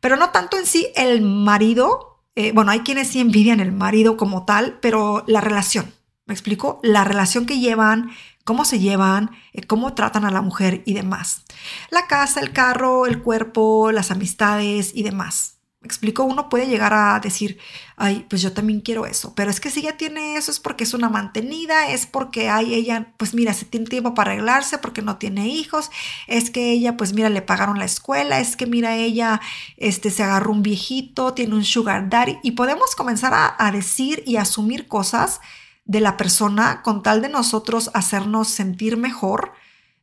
Pero 0.00 0.16
no 0.16 0.30
tanto 0.30 0.56
en 0.56 0.66
sí 0.66 0.92
el 0.94 1.22
marido. 1.22 2.09
Eh, 2.36 2.52
bueno, 2.52 2.70
hay 2.70 2.80
quienes 2.80 3.08
sí 3.08 3.20
envidian 3.20 3.60
el 3.60 3.72
marido 3.72 4.16
como 4.16 4.44
tal, 4.44 4.78
pero 4.80 5.24
la 5.26 5.40
relación. 5.40 5.92
¿Me 6.26 6.34
explico? 6.34 6.80
La 6.82 7.04
relación 7.04 7.44
que 7.44 7.58
llevan, 7.58 8.10
cómo 8.44 8.64
se 8.64 8.78
llevan, 8.78 9.30
eh, 9.52 9.66
cómo 9.66 9.94
tratan 9.94 10.24
a 10.24 10.30
la 10.30 10.42
mujer 10.42 10.82
y 10.86 10.94
demás. 10.94 11.44
La 11.90 12.06
casa, 12.06 12.40
el 12.40 12.52
carro, 12.52 13.06
el 13.06 13.22
cuerpo, 13.22 13.90
las 13.92 14.10
amistades 14.10 14.92
y 14.94 15.02
demás. 15.02 15.59
Me 15.82 15.86
explico, 15.86 16.24
uno 16.24 16.50
puede 16.50 16.66
llegar 16.66 16.92
a 16.92 17.18
decir, 17.20 17.58
ay, 17.96 18.26
pues 18.28 18.42
yo 18.42 18.52
también 18.52 18.82
quiero 18.82 19.06
eso, 19.06 19.34
pero 19.34 19.50
es 19.50 19.60
que 19.60 19.70
si 19.70 19.80
ella 19.80 19.96
tiene 19.96 20.36
eso 20.36 20.50
es 20.50 20.60
porque 20.60 20.84
es 20.84 20.92
una 20.92 21.08
mantenida, 21.08 21.88
es 21.88 22.04
porque 22.04 22.50
hay 22.50 22.74
ella, 22.74 23.14
pues 23.16 23.32
mira, 23.32 23.54
se 23.54 23.64
tiene 23.64 23.86
tiempo 23.86 24.12
para 24.12 24.32
arreglarse 24.32 24.76
porque 24.76 25.00
no 25.00 25.16
tiene 25.16 25.48
hijos, 25.48 25.90
es 26.26 26.50
que 26.50 26.70
ella, 26.70 26.98
pues 26.98 27.14
mira, 27.14 27.30
le 27.30 27.40
pagaron 27.40 27.78
la 27.78 27.86
escuela, 27.86 28.40
es 28.40 28.56
que 28.56 28.66
mira, 28.66 28.96
ella, 28.96 29.40
este, 29.78 30.10
se 30.10 30.22
agarró 30.22 30.52
un 30.52 30.62
viejito, 30.62 31.32
tiene 31.32 31.54
un 31.54 31.64
sugar 31.64 32.10
daddy, 32.10 32.36
y 32.42 32.50
podemos 32.50 32.94
comenzar 32.94 33.32
a, 33.32 33.56
a 33.58 33.72
decir 33.72 34.22
y 34.26 34.36
asumir 34.36 34.86
cosas 34.86 35.40
de 35.86 36.00
la 36.00 36.18
persona 36.18 36.82
con 36.82 37.02
tal 37.02 37.22
de 37.22 37.30
nosotros 37.30 37.90
hacernos 37.94 38.48
sentir 38.48 38.98
mejor 38.98 39.52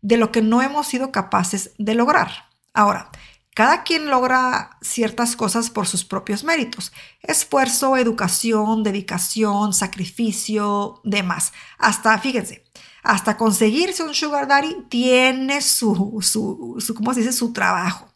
de 0.02 0.18
lo 0.18 0.32
que 0.32 0.42
no 0.42 0.64
hemos 0.64 0.88
sido 0.88 1.12
capaces 1.12 1.74
de 1.78 1.94
lograr. 1.94 2.48
Ahora, 2.74 3.12
cada 3.58 3.82
quien 3.82 4.12
logra 4.12 4.78
ciertas 4.82 5.36
cosas 5.36 5.72
por 5.72 5.88
sus 5.88 6.06
propios 6.06 6.44
méritos. 6.44 6.94
Esfuerzo, 7.24 7.98
educación, 7.98 8.84
dedicación, 8.84 9.74
sacrificio, 9.74 11.02
demás. 11.04 11.54
Hasta, 11.80 12.16
fíjense, 12.20 12.66
hasta 13.02 13.36
conseguirse 13.36 14.04
un 14.04 14.14
sugar 14.14 14.48
daddy 14.48 14.86
tiene 14.90 15.64
su, 15.64 16.20
su, 16.22 16.94
¿cómo 16.94 17.16
se 17.16 17.22
dice? 17.22 17.34
Su 17.34 17.52
trabajo. 17.52 18.08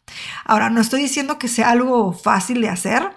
Ahora, 0.44 0.70
no 0.70 0.80
estoy 0.80 1.02
diciendo 1.02 1.40
que 1.40 1.48
sea 1.48 1.70
algo 1.70 2.12
fácil 2.12 2.60
de 2.60 2.68
hacer 2.68 3.10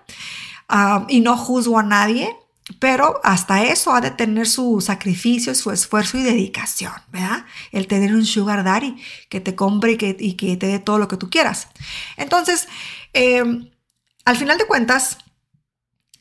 ah, 0.67 1.05
y 1.07 1.19
no 1.19 1.37
juzgo 1.37 1.77
a 1.77 1.83
nadie. 1.83 2.35
Pero 2.79 3.21
hasta 3.23 3.63
eso 3.63 3.93
ha 3.93 4.01
de 4.01 4.09
tener 4.09 4.47
su 4.47 4.81
sacrificio, 4.81 5.53
su 5.53 5.69
esfuerzo 5.69 6.17
y 6.17 6.23
dedicación, 6.23 6.93
¿verdad? 7.09 7.45
El 7.71 7.85
tener 7.85 8.15
un 8.15 8.25
sugar 8.25 8.63
daddy 8.63 8.95
que 9.29 9.39
te 9.39 9.53
compre 9.53 9.91
y 9.91 10.33
que, 10.33 10.57
te 10.57 10.67
dé 10.67 10.79
todo 10.79 10.97
lo 10.97 11.07
que 11.07 11.17
tú 11.17 11.29
quieras. 11.29 11.67
Entonces, 12.17 12.67
em, 13.13 13.69
al 14.25 14.35
final 14.35 14.57
de 14.57 14.65
cuentas, 14.65 15.19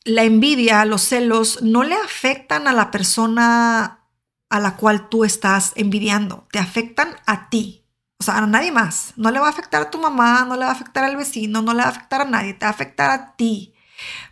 la 0.05 0.25
envidia, 0.25 0.85
los 0.85 1.01
celos, 1.03 1.63
no 1.63 1.83
le 1.83 1.95
afectan 1.95 2.69
a 2.69 2.75
la 2.75 2.91
persona 2.91 4.01
a 4.51 4.61
la 4.61 4.77
cual 4.77 5.09
tú 5.09 5.25
estás 5.25 5.73
envidiando, 5.77 6.47
te 6.53 6.59
afectan 6.59 7.17
a 7.27 7.49
ti. 7.49 7.87
O 8.19 8.23
sea, 8.23 8.37
a 8.39 8.47
nadie 8.47 8.71
más. 8.71 9.15
No 9.17 9.31
le 9.31 9.41
va 9.41 9.47
a 9.47 9.51
afectar 9.51 9.83
a 9.83 9.91
tu 9.91 9.99
mamá, 9.99 10.45
no 10.45 10.57
le 10.57 10.65
va 10.65 10.71
a 10.71 10.75
afectar 10.75 11.05
al 11.05 11.17
vecino, 11.17 11.63
no 11.63 11.73
le 11.73 11.81
va 11.81 11.87
a 11.87 11.91
afectar 11.91 12.21
a 12.21 12.25
nadie, 12.27 12.53
te 12.53 12.67
va 12.67 12.71
a 12.71 12.75
afectar 12.75 13.11
a 13.11 13.35
ti 13.37 13.74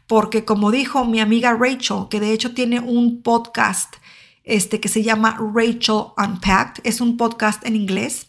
porque 0.07 0.45
como 0.45 0.71
dijo 0.71 1.05
mi 1.05 1.21
amiga 1.21 1.55
Rachel, 1.55 2.07
que 2.11 2.21
de 2.21 2.33
hecho 2.33 2.55
tiene 2.55 2.81
un 2.81 3.23
podcast 3.23 3.97
este, 4.45 4.81
que 4.81 4.89
se 4.89 5.03
llama 5.03 5.39
Rachel 5.55 6.07
Unpacked, 6.17 6.83
es 6.85 7.01
un 7.01 7.17
podcast 7.17 7.65
en 7.65 7.77
inglés, 7.77 8.27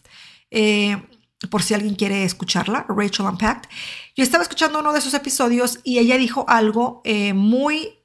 eh, 0.51 1.01
por 1.49 1.63
si 1.63 1.73
alguien 1.73 1.95
quiere 1.95 2.23
escucharla, 2.23 2.85
Rachel 2.87 3.25
Unpacked. 3.25 3.69
Yo 4.15 4.23
estaba 4.23 4.43
escuchando 4.43 4.79
uno 4.79 4.93
de 4.93 5.01
sus 5.01 5.13
episodios 5.13 5.79
y 5.83 5.99
ella 5.99 6.17
dijo 6.17 6.45
algo 6.47 7.01
eh, 7.03 7.33
muy, 7.33 7.95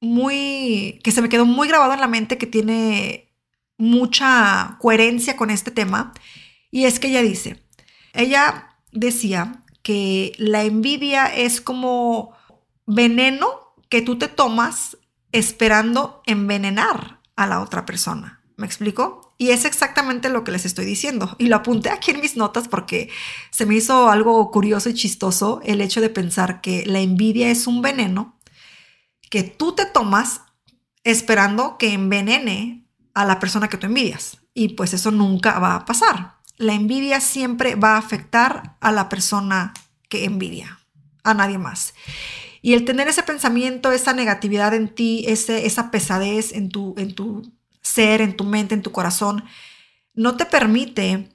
muy, 0.00 1.00
que 1.02 1.10
se 1.10 1.22
me 1.22 1.28
quedó 1.28 1.46
muy 1.46 1.66
grabado 1.66 1.94
en 1.94 2.00
la 2.00 2.06
mente, 2.06 2.38
que 2.38 2.46
tiene 2.46 3.32
mucha 3.78 4.76
coherencia 4.80 5.36
con 5.36 5.50
este 5.50 5.70
tema, 5.70 6.12
y 6.70 6.84
es 6.84 7.00
que 7.00 7.08
ella 7.08 7.22
dice, 7.22 7.62
ella 8.12 8.76
decía 8.92 9.64
que 9.82 10.32
la 10.38 10.64
envidia 10.64 11.26
es 11.26 11.60
como 11.60 12.33
veneno 12.86 13.74
que 13.88 14.02
tú 14.02 14.18
te 14.18 14.28
tomas 14.28 14.96
esperando 15.32 16.22
envenenar 16.26 17.20
a 17.36 17.46
la 17.46 17.60
otra 17.60 17.84
persona. 17.86 18.40
¿Me 18.56 18.66
explico? 18.66 19.34
Y 19.36 19.50
es 19.50 19.64
exactamente 19.64 20.28
lo 20.28 20.44
que 20.44 20.52
les 20.52 20.64
estoy 20.64 20.84
diciendo. 20.84 21.34
Y 21.38 21.48
lo 21.48 21.56
apunté 21.56 21.90
aquí 21.90 22.12
en 22.12 22.20
mis 22.20 22.36
notas 22.36 22.68
porque 22.68 23.10
se 23.50 23.66
me 23.66 23.74
hizo 23.74 24.08
algo 24.10 24.50
curioso 24.50 24.88
y 24.88 24.94
chistoso 24.94 25.60
el 25.64 25.80
hecho 25.80 26.00
de 26.00 26.08
pensar 26.08 26.60
que 26.60 26.86
la 26.86 27.00
envidia 27.00 27.50
es 27.50 27.66
un 27.66 27.82
veneno 27.82 28.38
que 29.30 29.42
tú 29.42 29.74
te 29.74 29.86
tomas 29.86 30.42
esperando 31.02 31.76
que 31.78 31.92
envenene 31.92 32.86
a 33.12 33.24
la 33.24 33.40
persona 33.40 33.68
que 33.68 33.76
tú 33.76 33.86
envidias. 33.86 34.38
Y 34.54 34.70
pues 34.70 34.94
eso 34.94 35.10
nunca 35.10 35.58
va 35.58 35.74
a 35.74 35.84
pasar. 35.84 36.36
La 36.56 36.74
envidia 36.74 37.20
siempre 37.20 37.74
va 37.74 37.94
a 37.94 37.98
afectar 37.98 38.76
a 38.80 38.92
la 38.92 39.08
persona 39.08 39.74
que 40.08 40.24
envidia, 40.24 40.78
a 41.24 41.34
nadie 41.34 41.58
más. 41.58 41.94
Y 42.64 42.72
el 42.72 42.86
tener 42.86 43.08
ese 43.08 43.22
pensamiento, 43.22 43.92
esa 43.92 44.14
negatividad 44.14 44.72
en 44.72 44.88
ti, 44.88 45.22
ese, 45.28 45.66
esa 45.66 45.90
pesadez 45.90 46.50
en 46.54 46.70
tu, 46.70 46.94
en 46.96 47.14
tu 47.14 47.52
ser, 47.82 48.22
en 48.22 48.38
tu 48.38 48.44
mente, 48.44 48.74
en 48.74 48.80
tu 48.80 48.90
corazón, 48.90 49.44
no 50.14 50.38
te 50.38 50.46
permite 50.46 51.28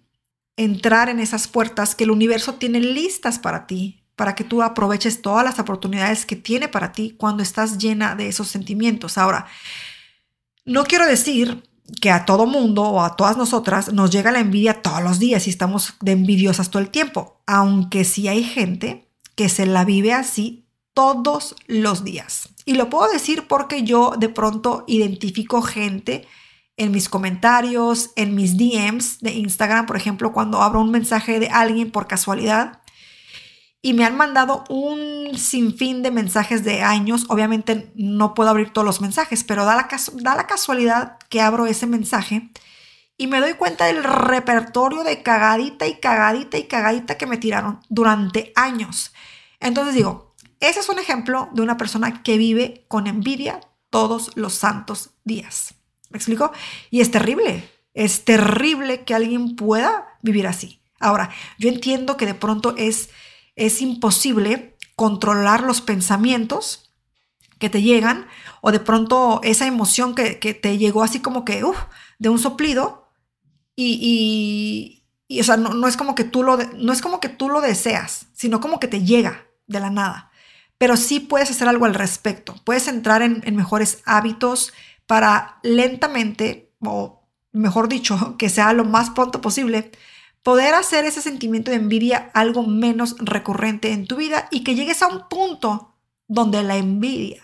entrar 0.58 1.08
en 1.08 1.20
esas 1.20 1.48
puertas 1.48 1.94
que 1.94 2.06
el 2.06 2.10
universo 2.10 2.56
tiene 2.56 2.80
listas 2.80 3.38
para 3.38 3.68
ti, 3.68 4.02
para 4.16 4.34
que 4.34 4.44
tú 4.44 4.64
aproveches 4.64 5.22
todas 5.22 5.46
las 5.46 5.60
oportunidades 5.60 6.26
que 6.26 6.36
tiene 6.36 6.68
para 6.68 6.94
ti 6.94 7.14
cuando 7.16 7.44
estás 7.44 7.78
llena 7.78 8.16
de 8.16 8.28
esos 8.28 8.48
sentimientos. 8.48 9.20
Ahora, 9.20 9.46
no 10.66 10.84
quiero 10.86 11.06
decir 11.06 11.64
que 12.02 12.10
a 12.10 12.26
todo 12.26 12.48
mundo 12.48 12.82
o 12.82 13.04
a 13.04 13.16
todas 13.16 13.38
nosotras 13.38 13.94
nos 13.94 14.10
llega 14.10 14.32
la 14.32 14.40
envidia 14.40 14.82
todos 14.82 15.04
los 15.04 15.20
días 15.20 15.46
y 15.46 15.52
estamos 15.52 15.94
de 16.02 16.14
envidiosas 16.14 16.72
todo 16.72 16.82
el 16.82 16.90
tiempo, 16.90 17.40
aunque 17.46 18.04
sí 18.04 18.28
hay 18.28 18.44
gente 18.44 19.08
que 19.36 19.48
se 19.48 19.68
la 19.68 19.86
vive 19.86 20.12
así 20.12 20.66
todos 21.00 21.56
los 21.68 22.04
días. 22.04 22.50
Y 22.66 22.74
lo 22.74 22.90
puedo 22.90 23.10
decir 23.10 23.48
porque 23.48 23.84
yo 23.84 24.16
de 24.18 24.28
pronto 24.28 24.84
identifico 24.86 25.62
gente 25.62 26.28
en 26.76 26.92
mis 26.92 27.08
comentarios, 27.08 28.12
en 28.18 28.36
mis 28.36 28.58
DMs 28.58 29.22
de 29.22 29.32
Instagram, 29.32 29.86
por 29.86 29.96
ejemplo, 29.96 30.34
cuando 30.34 30.62
abro 30.62 30.82
un 30.82 30.92
mensaje 30.92 31.40
de 31.40 31.48
alguien 31.48 31.90
por 31.90 32.06
casualidad 32.06 32.82
y 33.82 33.94
me 33.94 34.04
han 34.04 34.18
mandado 34.18 34.66
un 34.68 35.38
sinfín 35.38 36.04
de 36.04 36.12
mensajes 36.12 36.66
de 36.66 36.82
años. 36.82 37.28
Obviamente 37.30 37.94
no 37.96 38.34
puedo 38.34 38.50
abrir 38.50 38.74
todos 38.74 38.86
los 38.86 39.00
mensajes, 39.00 39.46
pero 39.46 39.64
da 39.64 39.78
la, 39.78 39.88
da 40.16 40.36
la 40.36 40.48
casualidad 40.48 41.18
que 41.30 41.40
abro 41.40 41.66
ese 41.66 41.88
mensaje 41.88 42.52
y 43.16 43.28
me 43.28 43.40
doy 43.40 43.54
cuenta 43.54 43.86
del 43.86 44.04
repertorio 44.04 45.06
de 45.06 45.24
cagadita 45.24 45.88
y 45.88 46.02
cagadita 46.02 46.58
y 46.58 46.68
cagadita 46.68 47.18
que 47.18 47.26
me 47.26 47.38
tiraron 47.38 47.80
durante 47.88 48.52
años. 48.58 49.14
Entonces 49.62 49.96
digo, 49.96 50.29
ese 50.60 50.82
es 50.82 50.90
un 50.90 51.00
ejemplo 51.00 51.50
de 51.54 51.62
una 51.62 51.78
persona 51.78 52.22
que 52.22 52.38
vive 52.38 52.86
con 52.88 53.08
envidia 53.08 53.62
todos 53.90 54.36
los 54.36 54.54
santos 54.54 55.12
días. 55.24 55.76
¿Me 56.10 56.18
explico? 56.18 56.52
Y 56.90 57.02
es 57.02 57.12
terrible. 57.12 57.70
Es 57.94 58.26
terrible 58.26 59.04
que 59.04 59.16
alguien 59.16 59.56
pueda 59.56 60.18
vivir 60.22 60.48
así. 60.48 60.82
Ahora, 61.00 61.30
yo 61.58 61.70
entiendo 61.70 62.18
que 62.18 62.26
de 62.26 62.34
pronto 62.34 62.76
es, 62.78 63.10
es 63.56 63.82
imposible 63.82 64.78
controlar 64.96 65.64
los 65.64 65.82
pensamientos 65.82 66.94
que 67.58 67.70
te 67.70 67.82
llegan 67.82 68.28
o 68.62 68.72
de 68.72 68.80
pronto 68.80 69.40
esa 69.44 69.66
emoción 69.66 70.14
que, 70.14 70.36
te 70.36 70.78
llegó 70.78 71.04
así 71.04 71.20
como 71.20 71.46
que, 71.46 71.64
de 72.20 72.30
un 72.30 72.40
soplido 72.40 73.10
y, 73.76 75.06
y, 75.28 75.40
o 75.40 75.44
sea, 75.44 75.56
no, 75.56 75.88
es 75.88 75.96
como 75.96 76.16
que 76.16 76.26
tú 76.26 76.44
lo, 76.44 76.58
no 76.58 76.92
es 76.92 77.02
como 77.02 77.22
que 77.22 77.30
tú 77.30 77.50
lo 77.50 77.62
deseas, 77.62 78.28
sino 78.34 78.60
como 78.60 78.80
que 78.80 78.88
te 78.88 79.04
llega 79.04 79.46
de 79.68 79.80
la 79.80 79.90
nada 79.90 80.29
pero 80.80 80.98
sí 80.98 81.20
puedes 81.20 81.52
hacer 81.52 81.68
algo 81.68 81.86
al 81.86 81.94
respecto. 81.94 82.56
Puedes 82.64 82.88
entrar 82.88 83.22
en, 83.22 83.44
mejores 83.56 84.02
hábitos 84.06 84.74
para 85.06 85.60
lentamente, 85.62 86.72
o 86.80 87.22
mejor 87.52 87.90
dicho, 87.90 88.36
que 88.40 88.50
sea 88.50 88.74
lo 88.74 88.86
más 88.86 89.12
pronto 89.12 89.42
posible, 89.42 89.92
poder 90.42 90.74
hacer 90.74 91.06
ese 91.06 91.22
sentimiento 91.22 91.70
de 91.70 91.78
envidia 91.78 92.32
algo 92.34 92.64
menos 92.64 93.16
recurrente 93.20 93.92
en 93.92 94.08
tu 94.08 94.16
vida 94.16 94.48
y 94.52 94.64
que 94.64 94.74
llegues 94.74 95.04
a 95.04 95.08
un 95.08 95.28
punto 95.28 95.98
donde 96.28 96.64
la 96.64 96.78
envidia 96.78 97.44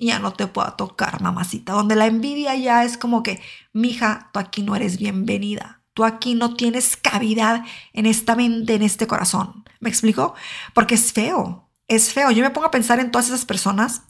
ya 0.00 0.18
no 0.18 0.32
te 0.32 0.48
pueda 0.48 0.76
tocar, 0.76 1.22
mamacita, 1.22 1.74
donde 1.74 1.94
la 1.94 2.06
envidia 2.06 2.56
ya 2.56 2.82
es 2.82 2.98
como 2.98 3.22
que, 3.22 3.40
mija, 3.72 4.30
tú 4.32 4.40
aquí 4.40 4.62
no 4.62 4.74
eres 4.74 4.98
bienvenida. 4.98 5.78
Tú 5.94 6.04
aquí 6.04 6.34
no 6.34 6.56
tienes 6.56 6.96
cavidad 6.96 7.64
en 7.92 8.06
esta 8.06 8.34
mente, 8.34 8.74
en 8.74 8.82
este 8.82 9.06
corazón. 9.06 9.62
¿Me 9.78 9.90
explico? 9.90 10.34
Porque 10.74 10.94
es 10.94 11.12
feo 11.12 11.68
es 11.88 12.12
feo. 12.12 12.30
Yo 12.30 12.42
me 12.42 12.50
pongo 12.50 12.66
a 12.66 12.70
pensar 12.70 13.00
en 13.00 13.10
todas 13.10 13.28
esas 13.28 13.44
personas 13.44 14.02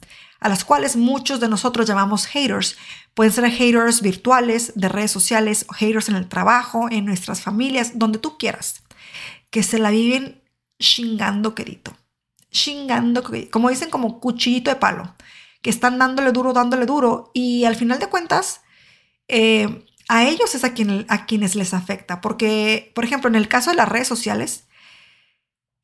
a 0.43 0.49
las 0.49 0.65
cuales 0.65 0.97
muchos 0.97 1.39
de 1.39 1.47
nosotros 1.47 1.87
llamamos 1.87 2.25
haters. 2.25 2.75
Pueden 3.13 3.31
ser 3.31 3.49
haters 3.49 4.01
virtuales, 4.01 4.73
de 4.75 4.89
redes 4.89 5.11
sociales, 5.11 5.65
o 5.69 5.73
haters 5.73 6.09
en 6.09 6.15
el 6.15 6.27
trabajo, 6.27 6.87
en 6.91 7.05
nuestras 7.05 7.41
familias, 7.41 7.93
donde 7.95 8.19
tú 8.19 8.37
quieras, 8.37 8.83
que 9.49 9.63
se 9.63 9.79
la 9.79 9.89
viven 9.89 10.43
chingando 10.79 11.55
querido. 11.55 11.95
Chingando, 12.51 13.23
como 13.51 13.69
dicen, 13.69 13.89
como 13.89 14.19
cuchillito 14.19 14.69
de 14.69 14.75
palo, 14.75 15.15
que 15.61 15.69
están 15.69 15.97
dándole 15.97 16.33
duro, 16.33 16.51
dándole 16.51 16.85
duro, 16.85 17.31
y 17.33 17.63
al 17.63 17.77
final 17.77 17.99
de 17.99 18.07
cuentas, 18.07 18.61
eh, 19.29 19.85
a 20.09 20.25
ellos 20.25 20.53
es 20.55 20.65
a, 20.65 20.73
quien, 20.73 21.05
a 21.07 21.25
quienes 21.25 21.55
les 21.55 21.73
afecta, 21.73 22.19
porque, 22.19 22.91
por 22.93 23.05
ejemplo, 23.05 23.29
en 23.29 23.35
el 23.35 23.47
caso 23.47 23.69
de 23.69 23.77
las 23.77 23.87
redes 23.87 24.09
sociales, 24.09 24.65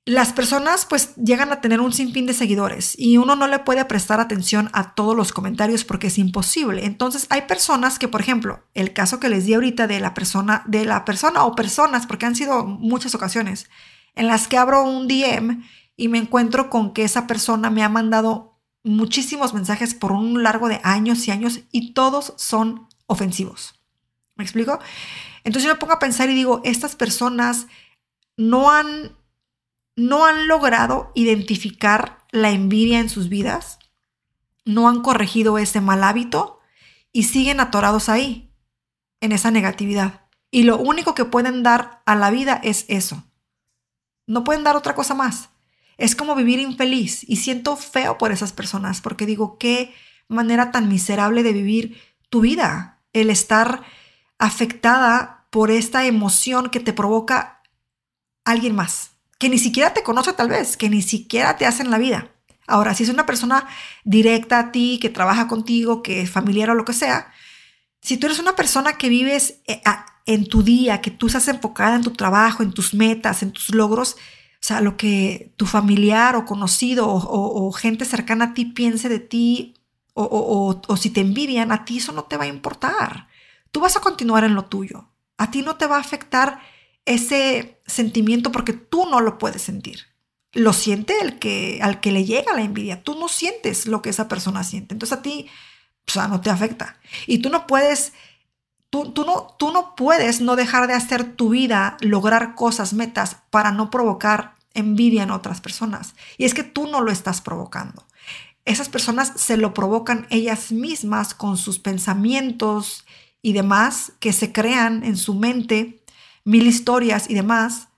las 0.10 0.34
personas 0.34 0.88
pues 0.88 1.16
llegan 1.18 1.52
a 1.52 1.62
tener 1.62 1.82
un 1.82 1.94
sinfín 1.94 2.26
de 2.26 2.34
seguidores 2.34 2.98
y 2.98 3.18
uno 3.18 3.36
no 3.36 3.48
le 3.48 3.60
puede 3.60 3.86
prestar 3.86 4.20
atención 4.20 4.72
a 4.74 4.96
todos 4.96 5.16
los 5.16 5.32
comentarios 5.32 5.86
porque 5.86 6.08
es 6.08 6.18
imposible. 6.18 6.86
Entonces 6.86 7.28
hay 7.30 7.44
personas 7.44 8.00
que, 8.00 8.08
por 8.08 8.20
ejemplo, 8.20 8.64
el 8.74 8.92
caso 8.92 9.20
que 9.20 9.30
les 9.30 9.46
di 9.46 9.54
ahorita 9.54 9.86
de 9.86 10.00
la 10.00 10.16
persona, 10.16 10.64
de 10.66 10.84
la 10.86 11.06
persona 11.06 11.44
o 11.44 11.54
personas, 11.54 12.08
porque 12.08 12.26
han 12.26 12.36
sido 12.36 12.66
muchas 12.66 13.14
ocasiones, 13.14 13.70
en 14.16 14.26
las 14.26 14.48
que 14.48 14.58
abro 14.58 14.82
un 14.82 15.08
DM 15.08 15.64
y 15.96 16.08
me 16.08 16.18
encuentro 16.18 16.72
con 16.72 16.92
que 16.92 17.04
esa 17.04 17.28
persona 17.28 17.70
me 17.70 17.84
ha 17.84 17.90
mandado 17.90 18.60
muchísimos 18.84 19.54
mensajes 19.54 19.94
por 19.94 20.12
un 20.12 20.42
largo 20.42 20.70
de 20.70 20.82
años 20.84 21.28
y 21.28 21.32
años 21.32 21.60
y 21.72 21.94
todos 21.94 22.34
son 22.38 22.88
ofensivos. 23.06 23.80
¿Me 24.36 24.44
explico? 24.44 24.80
Entonces 25.44 25.68
yo 25.68 25.74
me 25.76 25.80
pongo 25.80 25.94
a 25.94 26.00
pensar 26.00 26.32
y 26.32 26.34
digo, 26.34 26.62
estas 26.64 26.96
personas 26.96 27.68
no 28.38 28.72
han, 28.72 29.19
no 30.00 30.26
han 30.26 30.48
logrado 30.48 31.12
identificar 31.14 32.26
la 32.32 32.52
envidia 32.52 33.00
en 33.00 33.10
sus 33.10 33.28
vidas, 33.28 33.80
no 34.64 34.88
han 34.88 35.02
corregido 35.02 35.58
ese 35.58 35.82
mal 35.82 36.04
hábito 36.04 36.60
y 37.12 37.24
siguen 37.24 37.60
atorados 37.60 38.08
ahí, 38.08 38.54
en 39.20 39.34
esa 39.34 39.52
negatividad. 39.52 40.22
Y 40.52 40.64
lo 40.64 40.78
único 40.78 41.16
que 41.16 41.26
pueden 41.26 41.64
dar 41.64 42.02
a 42.06 42.16
la 42.16 42.32
vida 42.32 42.62
es 42.64 42.86
eso. 42.88 43.24
No 44.26 44.44
pueden 44.44 44.64
dar 44.64 44.76
otra 44.76 44.96
cosa 44.96 45.14
más. 45.14 45.50
Es 45.98 46.16
como 46.16 46.34
vivir 46.34 46.60
infeliz 46.60 47.26
y 47.28 47.36
siento 47.36 47.76
feo 47.76 48.18
por 48.18 48.32
esas 48.32 48.54
personas 48.54 49.02
porque 49.02 49.26
digo, 49.26 49.58
qué 49.58 49.94
manera 50.30 50.72
tan 50.72 50.88
miserable 50.88 51.44
de 51.44 51.52
vivir 51.52 52.02
tu 52.30 52.40
vida, 52.42 53.02
el 53.12 53.30
estar 53.30 53.84
afectada 54.38 55.48
por 55.50 55.72
esta 55.72 56.06
emoción 56.06 56.70
que 56.70 56.80
te 56.80 56.94
provoca 56.94 57.62
alguien 58.46 58.76
más, 58.76 59.19
que 59.40 59.50
ni 59.50 59.58
siquiera 59.58 59.94
te 59.94 60.04
conoce 60.04 60.34
tal 60.34 60.50
vez, 60.50 60.78
que 60.78 60.90
ni 60.90 61.02
siquiera 61.02 61.58
te 61.58 61.66
hace 61.66 61.82
en 61.82 61.90
la 61.90 61.98
vida. 61.98 62.30
Ahora, 62.68 62.94
si 62.94 63.04
es 63.04 63.10
una 63.10 63.26
persona 63.26 63.68
directa 64.04 64.60
a 64.60 64.72
ti, 64.72 65.00
que 65.02 65.10
trabaja 65.10 65.48
contigo, 65.48 66.04
que 66.04 66.22
es 66.22 66.30
familiar 66.30 66.70
o 66.70 66.76
lo 66.76 66.86
que 66.86 66.94
sea, 66.94 67.32
si 68.02 68.18
tú 68.18 68.28
eres 68.28 68.40
una 68.40 68.56
persona 68.56 68.94
que 68.94 69.10
vives 69.10 69.62
eh, 69.66 69.82
en 70.26 70.46
tu 70.46 70.62
día, 70.62 71.02
que 71.02 71.10
tú 71.10 71.28
estás 71.28 71.48
enfocada 71.48 71.96
en 71.96 72.04
tu 72.04 72.12
trabajo, 72.12 72.62
en 72.62 72.74
tus 72.74 72.94
metas, 72.94 73.42
en 73.42 73.52
tus 73.52 73.74
logros, 73.74 74.18
o 74.62 74.62
sea, 74.62 74.82
lo 74.82 74.98
que 74.98 75.54
tu 75.56 75.66
familiar 75.66 76.36
o 76.36 76.46
conocido 76.46 77.08
o, 77.08 77.72
gente 77.72 78.04
cercana 78.04 78.46
a 78.46 78.54
ti 78.54 78.66
piense 78.66 79.08
de 79.08 79.20
ti 79.20 79.74
o, 80.14 80.82
o, 80.86 80.98
si 80.98 81.12
te 81.12 81.22
envidian, 81.22 81.72
a 81.72 81.86
ti 81.86 82.00
eso 82.00 82.12
no 82.12 82.24
te 82.26 82.36
va 82.36 82.44
a 82.44 82.48
importar. 82.48 83.30
Tú 83.72 83.80
vas 83.80 83.96
a 83.96 84.02
continuar 84.02 84.44
en 84.44 84.56
lo 84.56 84.66
tuyo. 84.66 85.08
A 85.38 85.50
ti 85.50 85.62
no 85.62 85.78
te 85.78 85.88
va 85.88 85.96
a 85.96 86.02
afectar 86.02 86.60
ese 87.06 87.82
sentimiento 87.86 88.52
porque 88.52 88.74
tú 88.74 89.06
no 89.10 89.20
lo 89.20 89.38
puedes 89.38 89.62
sentir. 89.62 90.02
Lo 90.54 90.74
siente 90.74 91.14
el 91.22 91.40
que, 91.40 91.80
al 91.82 92.00
que 92.00 92.12
le 92.12 92.26
llega 92.26 92.54
la 92.54 92.62
envidia. 92.62 93.04
Tú 93.04 93.20
no 93.20 93.28
sientes 93.28 93.86
lo 93.86 94.02
que 94.02 94.10
esa 94.10 94.28
persona 94.28 94.64
siente. 94.64 94.96
Entonces 94.96 95.18
a 95.18 95.22
ti, 95.22 95.48
o 96.08 96.12
sea, 96.12 96.28
no 96.28 96.42
te 96.42 96.50
afecta. 96.50 97.00
Y 97.28 97.40
tú 97.40 97.50
no 97.50 97.68
puedes 97.68 98.14
Tú, 98.90 99.14
no, 99.16 99.56
tú 99.60 99.72
no 99.72 99.96
puedes 99.96 100.42
no 100.42 100.56
dejar 100.56 100.88
de 100.88 100.96
hacer 100.96 101.36
tu 101.36 101.50
vida, 101.50 101.96
lograr 102.02 102.56
cosas, 102.56 102.94
metas, 102.94 103.38
para 103.52 103.72
no 103.72 103.92
provocar 103.92 104.56
envidia 104.74 105.22
en 105.22 105.30
otras 105.30 105.62
personas. 105.62 106.16
Y 106.40 106.46
es 106.46 106.56
que 106.56 106.64
tú 106.64 106.88
no 106.88 107.02
lo 107.02 107.12
estás 107.12 107.40
provocando. 107.42 108.08
Esas 108.66 108.90
personas 108.90 109.34
se 109.36 109.58
lo 109.58 109.76
provocan 109.76 110.26
ellas 110.32 110.72
mismas 110.72 111.36
con 111.36 111.58
sus 111.58 111.78
pensamientos 111.78 113.06
y 113.44 113.54
demás 113.54 114.14
que 114.20 114.34
se 114.34 114.52
crean 114.52 115.04
en 115.04 115.18
su 115.18 115.36
mente, 115.36 115.99
mil 116.44 116.68
historias 116.68 117.30
y 117.30 117.34
demás, 117.34 117.90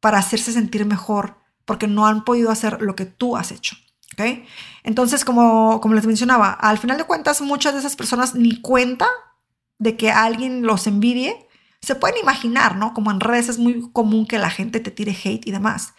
para 0.00 0.18
hacerse 0.18 0.52
sentir 0.52 0.84
mejor, 0.84 1.38
porque 1.64 1.86
no 1.86 2.06
han 2.06 2.24
podido 2.24 2.50
hacer 2.50 2.82
lo 2.82 2.94
que 2.94 3.06
tú 3.06 3.36
has 3.36 3.52
hecho. 3.52 3.76
¿okay? 4.12 4.46
Entonces, 4.82 5.24
como, 5.24 5.80
como 5.80 5.94
les 5.94 6.06
mencionaba, 6.06 6.52
al 6.52 6.78
final 6.78 6.98
de 6.98 7.04
cuentas, 7.04 7.40
muchas 7.40 7.72
de 7.72 7.80
esas 7.80 7.96
personas 7.96 8.34
ni 8.34 8.60
cuenta 8.60 9.06
de 9.78 9.96
que 9.96 10.10
alguien 10.10 10.62
los 10.62 10.86
envidie, 10.86 11.48
se 11.80 11.94
pueden 11.94 12.18
imaginar, 12.20 12.76
¿no? 12.76 12.94
Como 12.94 13.10
en 13.10 13.20
redes 13.20 13.48
es 13.48 13.58
muy 13.58 13.90
común 13.92 14.26
que 14.26 14.38
la 14.38 14.50
gente 14.50 14.80
te 14.80 14.90
tire 14.90 15.12
hate 15.12 15.46
y 15.46 15.50
demás. 15.50 15.94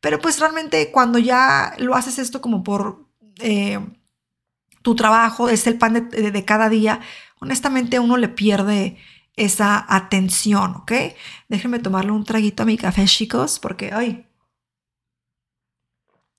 Pero 0.00 0.20
pues 0.20 0.38
realmente 0.38 0.90
cuando 0.92 1.18
ya 1.18 1.74
lo 1.78 1.94
haces 1.94 2.18
esto 2.18 2.40
como 2.40 2.62
por 2.62 3.06
eh, 3.40 3.80
tu 4.82 4.94
trabajo, 4.94 5.48
es 5.48 5.66
el 5.66 5.78
pan 5.78 6.10
de, 6.10 6.44
cada 6.44 6.68
día, 6.68 7.00
honestamente 7.40 7.98
uno 7.98 8.16
le 8.16 8.28
pierde 8.28 8.98
esa 9.36 9.84
atención, 9.88 10.76
¿ok? 10.76 10.92
Déjenme 11.48 11.78
tomarle 11.78 12.12
un 12.12 12.24
traguito 12.24 12.62
a 12.62 12.66
mi 12.66 12.76
café, 12.76 13.04
chicos, 13.06 13.58
porque, 13.58 13.92
ay, 13.92 14.26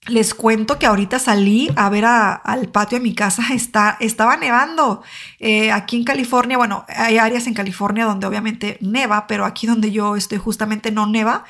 les 0.07 0.35
cuento 0.35 0.77
que 0.77 0.85
ahorita 0.85 1.17
salí 1.17 1.71
a 1.75 1.89
ver 1.89 2.05
al 2.05 2.69
patio 2.71 2.99
de 2.99 3.03
mi 3.03 3.15
casa, 3.15 3.43
está, 3.53 3.97
estaba 3.99 4.37
nevando. 4.37 5.03
Eh, 5.39 5.71
aquí 5.71 5.97
en 5.97 6.03
California, 6.03 6.57
bueno, 6.57 6.85
hay 6.87 7.17
áreas 7.17 7.47
en 7.47 7.53
California 7.53 8.05
donde 8.05 8.27
obviamente 8.27 8.77
neva, 8.81 9.27
pero 9.27 9.45
aquí 9.45 9.67
donde 9.67 9.91
yo 9.91 10.15
estoy 10.15 10.37
justamente 10.37 10.91
no 10.91 11.07
neva. 11.07 11.43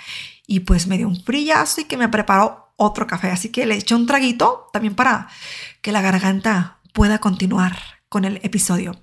Y 0.47 0.61
pues 0.61 0.87
me 0.87 0.97
dio 0.97 1.07
un 1.07 1.21
frillazo 1.21 1.81
y 1.81 1.85
que 1.85 1.97
me 1.97 2.07
preparó 2.07 2.71
otro 2.77 3.07
café. 3.07 3.31
Así 3.31 3.49
que 3.49 3.65
le 3.65 3.75
eché 3.75 3.95
un 3.95 4.05
traguito 4.05 4.69
también 4.71 4.95
para 4.95 5.27
que 5.81 5.91
la 5.91 6.01
garganta 6.01 6.77
pueda 6.93 7.17
continuar 7.17 7.75
con 8.15 8.23
el 8.23 8.39
episodio. 8.43 8.95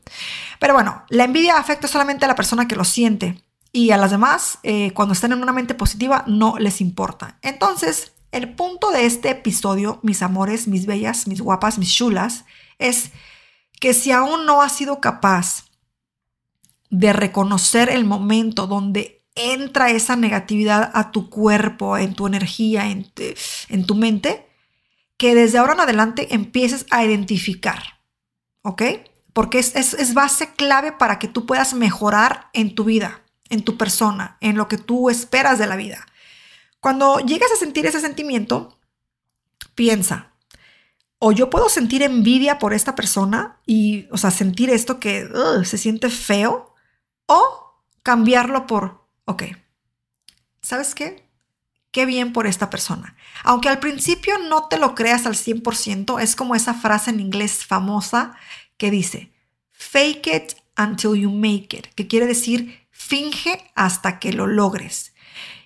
Pero 0.59 0.73
bueno, 0.73 1.05
la 1.11 1.25
envidia 1.25 1.59
afecta 1.59 1.87
solamente 1.87 2.25
a 2.25 2.29
la 2.29 2.35
persona 2.35 2.67
que 2.67 2.77
lo 2.77 2.85
siente 2.85 3.45
y 3.71 3.91
a 3.91 3.99
las 3.99 4.11
demás, 4.11 4.59
eh, 4.63 4.93
cuando 4.95 5.13
están 5.13 5.33
en 5.33 5.43
una 5.43 5.53
mente 5.53 5.75
positiva, 5.75 6.25
no 6.27 6.57
les 6.59 6.81
importa. 6.81 7.37
Entonces, 7.43 8.13
el 8.31 8.55
punto 8.55 8.91
de 8.91 9.05
este 9.05 9.29
episodio, 9.29 10.01
mis 10.03 10.23
amores, 10.23 10.67
mis 10.67 10.87
bellas, 10.87 11.27
mis 11.27 11.43
guapas, 11.43 11.77
mis 11.77 11.93
chulas, 11.93 12.47
es 12.79 13.11
que 13.81 13.93
si 13.93 14.13
aún 14.13 14.47
no 14.47 14.63
has 14.63 14.73
sido 14.73 14.99
capaz 14.99 15.67
de 16.89 17.13
reconocer 17.13 17.91
el 17.91 18.07
momento 18.07 18.67
donde 18.67 19.27
entra 19.35 19.91
esa 19.91 20.17
negatividad 20.17 20.91
a 20.95 21.11
tu 21.11 21.29
cuerpo, 21.29 21.99
en 21.99 22.15
tu 22.15 22.27
energía, 22.27 22.87
en, 22.89 23.85
tu 23.85 23.95
mente, 23.95 24.47
que 25.19 25.35
desde 25.35 25.59
ahora 25.59 25.75
en 25.75 25.81
adelante 25.81 26.35
empieces 26.35 26.87
a 26.91 27.05
identificar, 27.05 28.01
¿ok? 28.63 28.83
Porque 29.33 29.59
es, 29.59 29.75
es 29.75 30.15
base 30.15 30.55
clave 30.55 30.93
para 30.93 31.19
que 31.19 31.29
tú 31.29 31.47
puedas 31.47 31.75
mejorar 31.75 32.49
en 32.53 32.75
tu 32.75 32.85
vida, 32.85 33.23
en 33.49 33.65
tu 33.65 33.77
persona, 33.77 34.37
en 34.41 34.57
lo 34.57 34.69
que 34.69 34.79
tú 34.79 35.11
esperas 35.11 35.59
de 35.59 35.67
la 35.67 35.77
vida. 35.77 36.07
Cuando 36.81 37.21
llegas 37.21 37.51
a 37.53 37.57
sentir 37.57 37.87
ese 37.87 38.01
sentimiento, 38.01 38.79
piensa, 39.75 40.33
o 41.25 41.31
yo 41.31 41.51
puedo 41.51 41.69
sentir 41.69 42.03
envidia 42.03 42.59
por 42.59 42.75
esta 42.75 42.97
persona 42.97 43.61
y, 43.65 44.09
o 44.11 44.17
sea, 44.17 44.33
sentir 44.33 44.71
esto 44.71 44.99
que 44.99 45.29
se 45.65 45.79
siente 45.79 46.11
feo, 46.11 46.75
o 47.27 47.85
cambiarlo 48.03 48.67
por, 48.67 49.07
ok, 49.27 49.45
¿sabes 50.61 50.97
qué? 50.97 51.29
Qué 51.93 52.07
bien 52.07 52.33
por 52.33 52.49
esta 52.49 52.71
persona. 52.71 53.17
Aunque 53.45 53.69
al 53.69 53.81
principio 53.81 54.39
no 54.39 54.69
te 54.69 54.79
lo 54.79 54.95
creas 54.95 55.27
al 55.27 55.35
100%, 55.35 56.21
es 56.21 56.37
como 56.37 56.55
esa 56.55 56.75
frase 56.75 57.11
en 57.11 57.21
inglés 57.21 57.65
famosa 57.65 58.35
que 58.77 58.91
dice, 58.91 59.33
fake 59.73 60.27
it 60.27 60.53
until 60.79 61.15
you 61.15 61.31
make 61.31 61.77
it, 61.77 61.87
que 61.95 62.07
quiere 62.07 62.27
decir 62.27 62.83
finge 62.91 63.71
hasta 63.75 64.19
que 64.19 64.33
lo 64.33 64.47
logres. 64.47 65.13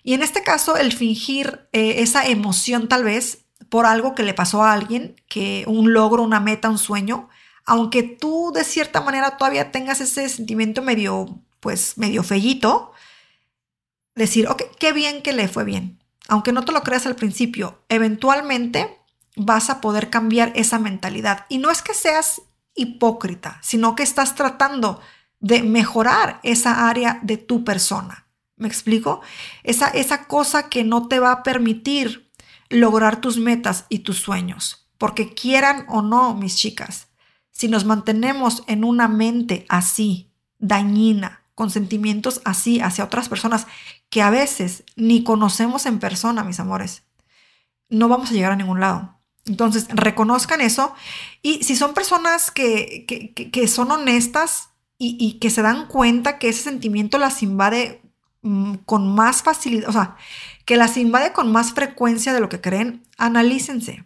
Y 0.02 0.14
en 0.14 0.22
este 0.22 0.42
caso, 0.42 0.76
el 0.76 0.92
fingir 0.92 1.68
eh, 1.72 1.96
esa 1.98 2.26
emoción 2.26 2.88
tal 2.88 3.04
vez 3.04 3.44
por 3.68 3.86
algo 3.86 4.14
que 4.14 4.22
le 4.22 4.34
pasó 4.34 4.62
a 4.62 4.72
alguien, 4.72 5.20
que 5.28 5.64
un 5.66 5.92
logro, 5.92 6.22
una 6.22 6.40
meta, 6.40 6.70
un 6.70 6.78
sueño, 6.78 7.28
aunque 7.64 8.02
tú 8.04 8.52
de 8.54 8.64
cierta 8.64 9.00
manera 9.00 9.36
todavía 9.36 9.72
tengas 9.72 10.00
ese 10.00 10.28
sentimiento 10.28 10.82
medio, 10.82 11.40
pues 11.60 11.98
medio 11.98 12.22
fellito, 12.22 12.92
decir, 14.14 14.48
ok, 14.48 14.62
qué 14.78 14.92
bien 14.92 15.22
que 15.22 15.32
le 15.32 15.48
fue 15.48 15.64
bien. 15.64 15.98
Aunque 16.28 16.52
no 16.52 16.64
te 16.64 16.72
lo 16.72 16.82
creas 16.82 17.06
al 17.06 17.16
principio, 17.16 17.82
eventualmente 17.88 18.98
vas 19.36 19.70
a 19.70 19.80
poder 19.80 20.10
cambiar 20.10 20.52
esa 20.54 20.78
mentalidad. 20.78 21.46
Y 21.48 21.58
no 21.58 21.70
es 21.70 21.82
que 21.82 21.94
seas 21.94 22.42
hipócrita, 22.74 23.58
sino 23.62 23.94
que 23.94 24.02
estás 24.02 24.34
tratando 24.34 25.00
de 25.40 25.62
mejorar 25.62 26.40
esa 26.42 26.88
área 26.88 27.20
de 27.22 27.36
tu 27.36 27.64
persona. 27.64 28.26
¿Me 28.56 28.68
explico? 28.68 29.20
Esa, 29.62 29.88
esa 29.88 30.24
cosa 30.24 30.68
que 30.68 30.82
no 30.82 31.08
te 31.08 31.20
va 31.20 31.30
a 31.30 31.42
permitir 31.42 32.32
lograr 32.68 33.20
tus 33.20 33.38
metas 33.38 33.84
y 33.88 34.00
tus 34.00 34.18
sueños. 34.18 34.88
Porque 34.98 35.34
quieran 35.34 35.84
o 35.88 36.00
no, 36.00 36.34
mis 36.34 36.56
chicas, 36.56 37.08
si 37.50 37.68
nos 37.68 37.84
mantenemos 37.84 38.64
en 38.66 38.82
una 38.84 39.08
mente 39.08 39.66
así, 39.68 40.32
dañina, 40.58 41.42
con 41.56 41.70
sentimientos 41.70 42.40
así 42.44 42.80
hacia 42.80 43.02
otras 43.02 43.28
personas 43.28 43.66
que 44.10 44.22
a 44.22 44.30
veces 44.30 44.84
ni 44.94 45.24
conocemos 45.24 45.86
en 45.86 45.98
persona, 45.98 46.44
mis 46.44 46.60
amores, 46.60 47.02
no 47.88 48.08
vamos 48.08 48.30
a 48.30 48.34
llegar 48.34 48.52
a 48.52 48.56
ningún 48.56 48.78
lado. 48.78 49.18
Entonces, 49.44 49.88
reconozcan 49.88 50.60
eso 50.60 50.94
y 51.42 51.64
si 51.64 51.74
son 51.74 51.94
personas 51.94 52.52
que, 52.52 53.04
que, 53.52 53.68
son 53.68 53.90
honestas 53.90 54.68
y, 54.98 55.16
y, 55.18 55.38
que 55.40 55.50
se 55.50 55.62
dan 55.62 55.88
cuenta 55.88 56.38
que 56.38 56.48
ese 56.48 56.62
sentimiento 56.62 57.18
las 57.18 57.42
invade 57.42 58.00
Mm, 58.46 58.76
con 58.84 59.12
más 59.12 59.42
facilidad, 59.42 59.88
o 59.88 59.92
sea, 59.92 60.16
que 60.64 60.76
las 60.76 60.96
invade 60.96 61.32
con 61.32 61.50
más 61.50 61.72
frecuencia 61.72 62.32
de 62.32 62.38
lo 62.38 62.48
que 62.48 62.60
creen, 62.60 63.02
analícense. 63.18 64.04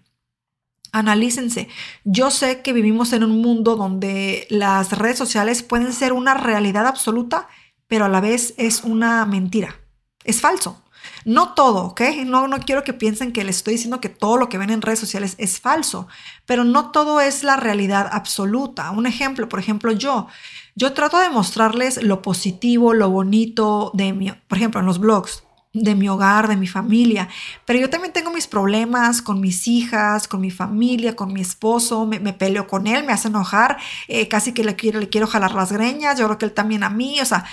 Analícense. 0.92 1.68
Yo 2.04 2.30
sé 2.30 2.62
que 2.62 2.72
vivimos 2.72 3.12
en 3.12 3.24
un 3.24 3.40
mundo 3.40 3.76
donde 3.76 4.46
las 4.50 4.98
redes 4.98 5.18
sociales 5.18 5.62
pueden 5.62 5.92
ser 5.92 6.12
una 6.12 6.34
realidad 6.34 6.86
absoluta, 6.86 7.48
pero 7.86 8.04
a 8.04 8.08
la 8.08 8.20
vez 8.20 8.54
es 8.56 8.82
una 8.82 9.24
mentira. 9.26 9.76
Es 10.24 10.40
falso. 10.40 10.82
No 11.24 11.54
todo, 11.54 11.84
¿ok? 11.86 12.00
No, 12.26 12.48
no 12.48 12.58
quiero 12.60 12.82
que 12.82 12.92
piensen 12.92 13.32
que 13.32 13.44
les 13.44 13.56
estoy 13.56 13.74
diciendo 13.74 14.00
que 14.00 14.08
todo 14.08 14.36
lo 14.36 14.48
que 14.48 14.58
ven 14.58 14.70
en 14.70 14.82
redes 14.82 14.98
sociales 14.98 15.34
es 15.38 15.60
falso, 15.60 16.08
pero 16.46 16.64
no 16.64 16.90
todo 16.90 17.20
es 17.20 17.42
la 17.42 17.56
realidad 17.56 18.08
absoluta. 18.10 18.90
Un 18.90 19.06
ejemplo, 19.06 19.48
por 19.48 19.60
ejemplo, 19.60 19.92
yo, 19.92 20.28
yo 20.74 20.92
trato 20.92 21.18
de 21.18 21.30
mostrarles 21.30 22.02
lo 22.02 22.22
positivo, 22.22 22.94
lo 22.94 23.10
bonito 23.10 23.90
de 23.94 24.12
mi, 24.12 24.30
por 24.30 24.58
ejemplo, 24.58 24.80
en 24.80 24.86
los 24.86 24.98
blogs, 24.98 25.44
de 25.72 25.94
mi 25.94 26.08
hogar, 26.08 26.48
de 26.48 26.56
mi 26.56 26.66
familia, 26.66 27.28
pero 27.64 27.78
yo 27.78 27.88
también 27.88 28.12
tengo 28.12 28.32
mis 28.32 28.48
problemas 28.48 29.22
con 29.22 29.40
mis 29.40 29.68
hijas, 29.68 30.26
con 30.26 30.40
mi 30.40 30.50
familia, 30.50 31.14
con 31.14 31.32
mi 31.32 31.40
esposo, 31.40 32.06
me, 32.06 32.32
peleo 32.32 32.66
con 32.66 32.88
él, 32.88 33.04
me 33.04 33.12
hace 33.12 33.28
enojar, 33.28 33.78
eh, 34.08 34.26
casi 34.26 34.52
que 34.52 34.64
le 34.64 34.74
quiero, 34.74 34.98
le 34.98 35.08
quiero 35.08 35.28
jalar 35.28 35.54
las 35.54 35.70
greñas, 35.70 36.18
yo 36.18 36.26
creo 36.26 36.38
que 36.38 36.46
él 36.46 36.52
también 36.52 36.82
a 36.82 36.90
mí, 36.90 37.20
o 37.20 37.24
sea, 37.24 37.44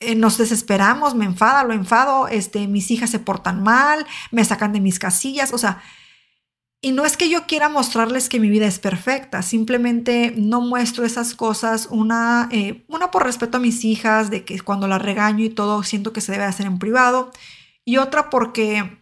eh, 0.00 0.14
nos 0.14 0.38
desesperamos, 0.38 1.14
me 1.14 1.26
enfada, 1.26 1.64
lo 1.64 1.74
enfado, 1.74 2.28
este, 2.28 2.66
mis 2.66 2.90
hijas 2.90 3.10
se 3.10 3.18
portan 3.18 3.62
mal, 3.62 4.06
me 4.30 4.44
sacan 4.44 4.72
de 4.72 4.80
mis 4.80 4.98
casillas, 4.98 5.52
o 5.52 5.58
sea, 5.58 5.82
y 6.82 6.92
no 6.92 7.04
es 7.04 7.16
que 7.16 7.28
yo 7.28 7.46
quiera 7.46 7.68
mostrarles 7.68 8.28
que 8.28 8.38
mi 8.38 8.48
vida 8.50 8.66
es 8.66 8.78
perfecta, 8.78 9.42
simplemente 9.42 10.34
no 10.36 10.60
muestro 10.60 11.04
esas 11.04 11.34
cosas, 11.34 11.88
una, 11.90 12.48
eh, 12.52 12.84
una 12.88 13.10
por 13.10 13.24
respeto 13.24 13.56
a 13.56 13.60
mis 13.60 13.84
hijas, 13.84 14.30
de 14.30 14.44
que 14.44 14.60
cuando 14.60 14.86
las 14.86 15.02
regaño 15.02 15.44
y 15.44 15.50
todo, 15.50 15.82
siento 15.82 16.12
que 16.12 16.20
se 16.20 16.32
debe 16.32 16.44
hacer 16.44 16.66
en 16.66 16.78
privado, 16.78 17.32
y 17.86 17.96
otra 17.96 18.28
porque 18.28 19.00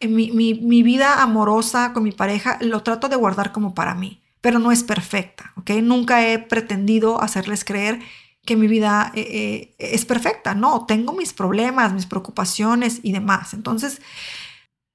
mi, 0.00 0.30
mi, 0.30 0.54
mi 0.54 0.82
vida 0.82 1.22
amorosa 1.22 1.92
con 1.92 2.04
mi 2.04 2.12
pareja 2.12 2.56
lo 2.62 2.82
trato 2.82 3.08
de 3.10 3.16
guardar 3.16 3.52
como 3.52 3.74
para 3.74 3.94
mí, 3.94 4.22
pero 4.40 4.58
no 4.58 4.72
es 4.72 4.82
perfecta, 4.82 5.52
¿ok? 5.56 5.70
Nunca 5.82 6.26
he 6.26 6.38
pretendido 6.38 7.20
hacerles 7.20 7.64
creer 7.64 8.00
que 8.46 8.56
mi 8.56 8.68
vida 8.68 9.12
eh, 9.14 9.74
eh, 9.78 9.92
es 9.92 10.04
perfecta, 10.04 10.54
no, 10.54 10.86
tengo 10.86 11.12
mis 11.12 11.32
problemas, 11.32 11.92
mis 11.92 12.06
preocupaciones 12.06 13.00
y 13.02 13.12
demás. 13.12 13.52
Entonces, 13.52 14.00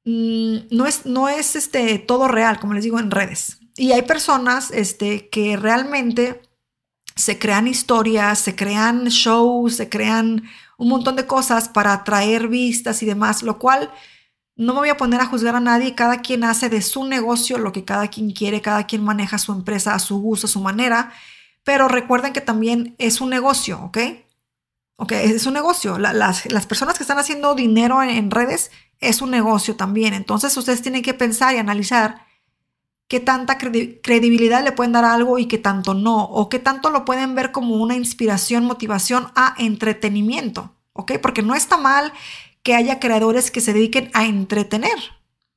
mm, 0.06 0.58
no 0.72 0.88
es, 0.88 1.06
no 1.06 1.30
es 1.30 1.56
este, 1.56 2.00
todo 2.00 2.28
real, 2.28 2.60
como 2.60 2.74
les 2.74 2.84
digo, 2.84 3.00
en 3.00 3.12
redes. 3.12 3.60
Y 3.78 3.92
hay 3.92 4.04
personas 4.04 4.72
este, 4.72 5.30
que 5.30 5.58
realmente 5.58 6.42
se 7.16 7.38
crean 7.38 7.68
historias, 7.68 8.40
se 8.40 8.56
crean 8.56 9.06
shows, 9.06 9.76
se 9.76 9.90
crean 9.90 10.44
un 10.78 10.90
montón 10.90 11.16
de 11.16 11.26
cosas 11.26 11.70
para 11.70 11.94
atraer 11.94 12.48
vistas 12.48 13.02
y 13.04 13.06
demás, 13.06 13.44
lo 13.44 13.60
cual 13.60 13.92
no 14.56 14.74
me 14.74 14.80
voy 14.80 14.90
a 14.90 14.98
poner 14.98 15.22
a 15.22 15.26
juzgar 15.26 15.56
a 15.56 15.60
nadie, 15.60 15.96
cada 15.96 16.22
quien 16.22 16.44
hace 16.44 16.70
de 16.70 16.82
su 16.82 17.06
negocio 17.06 17.58
lo 17.58 17.72
que 17.72 17.84
cada 17.84 18.08
quien 18.08 18.32
quiere, 18.32 18.62
cada 18.62 18.88
quien 18.88 19.04
maneja 19.04 19.38
su 19.38 19.52
empresa 19.52 19.94
a 19.94 20.00
su 20.00 20.20
gusto, 20.20 20.48
a 20.48 20.50
su 20.50 20.62
manera 20.62 21.12
pero 21.66 21.88
recuerden 21.90 22.32
que 22.32 22.42
también 22.42 22.96
es 23.00 23.20
un 23.20 23.32
negocio, 23.32 23.82
¿ok? 23.82 23.98
Ok, 24.98 25.12
es 25.12 25.46
un 25.46 25.56
negocio. 25.56 25.98
las, 25.98 26.44
personas 26.68 26.96
que 26.96 27.04
están 27.04 27.18
haciendo 27.18 27.56
dinero 27.56 28.02
en, 28.02 28.32
redes 28.32 28.72
es 29.00 29.22
un 29.22 29.32
negocio 29.32 29.76
también. 29.76 30.14
Entonces 30.14 30.56
ustedes 30.56 30.84
tienen 30.84 31.02
que 31.02 31.16
pensar 31.16 31.54
y 31.56 31.58
analizar 31.58 32.25
qué 33.08 33.20
tanta 33.20 33.58
credibilidad 33.58 34.64
le 34.64 34.72
pueden 34.72 34.94
dar 34.94 35.06
algo 35.06 35.38
y 35.38 35.48
qué 35.48 35.58
tanto 35.58 35.94
no, 35.94 36.24
o 36.24 36.50
qué 36.50 36.60
tanto 36.60 36.90
lo 36.90 37.06
pueden 37.06 37.36
ver 37.36 37.52
como 37.52 37.76
una 37.76 37.96
inspiración, 37.96 38.66
motivación 38.66 39.28
a 39.36 39.56
entretenimiento, 39.58 40.74
¿ok? 40.94 41.14
Porque 41.22 41.44
no 41.44 41.56
está 41.56 41.78
mal 41.78 42.14
que 42.64 42.74
haya 42.74 43.00
creadores 43.00 43.52
que 43.52 43.62
se 43.62 43.74
dediquen 43.74 44.10
a 44.14 44.26
entretener, 44.26 44.98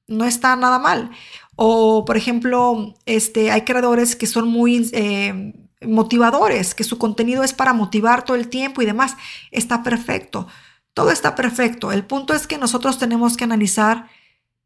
no 0.07 0.25
está 0.25 0.55
nada 0.57 0.79
mal. 0.79 1.11
O, 1.57 2.05
por 2.05 2.17
ejemplo, 2.17 2.95
este, 3.07 3.51
hay 3.51 3.63
creadores 3.63 4.17
que 4.17 4.27
son 4.27 4.49
muy... 4.49 4.91
Eh, 4.93 5.55
motivadores, 5.81 6.75
que 6.75 6.85
su 6.85 6.99
contenido 6.99 7.45
es 7.45 7.53
para 7.53 7.73
motivar 7.73 8.25
todo 8.25 8.37
el 8.37 8.49
tiempo 8.49 8.83
y 8.83 8.87
demás. 8.87 9.17
Está 9.51 9.83
perfecto. 9.83 10.49
Todo 10.95 11.11
está 11.11 11.35
perfecto. 11.35 11.93
El 11.93 12.05
punto 12.05 12.35
es 12.35 12.47
que 12.47 12.59
nosotros 12.59 12.99
tenemos 12.99 13.37
que 13.37 13.45
analizar, 13.45 14.09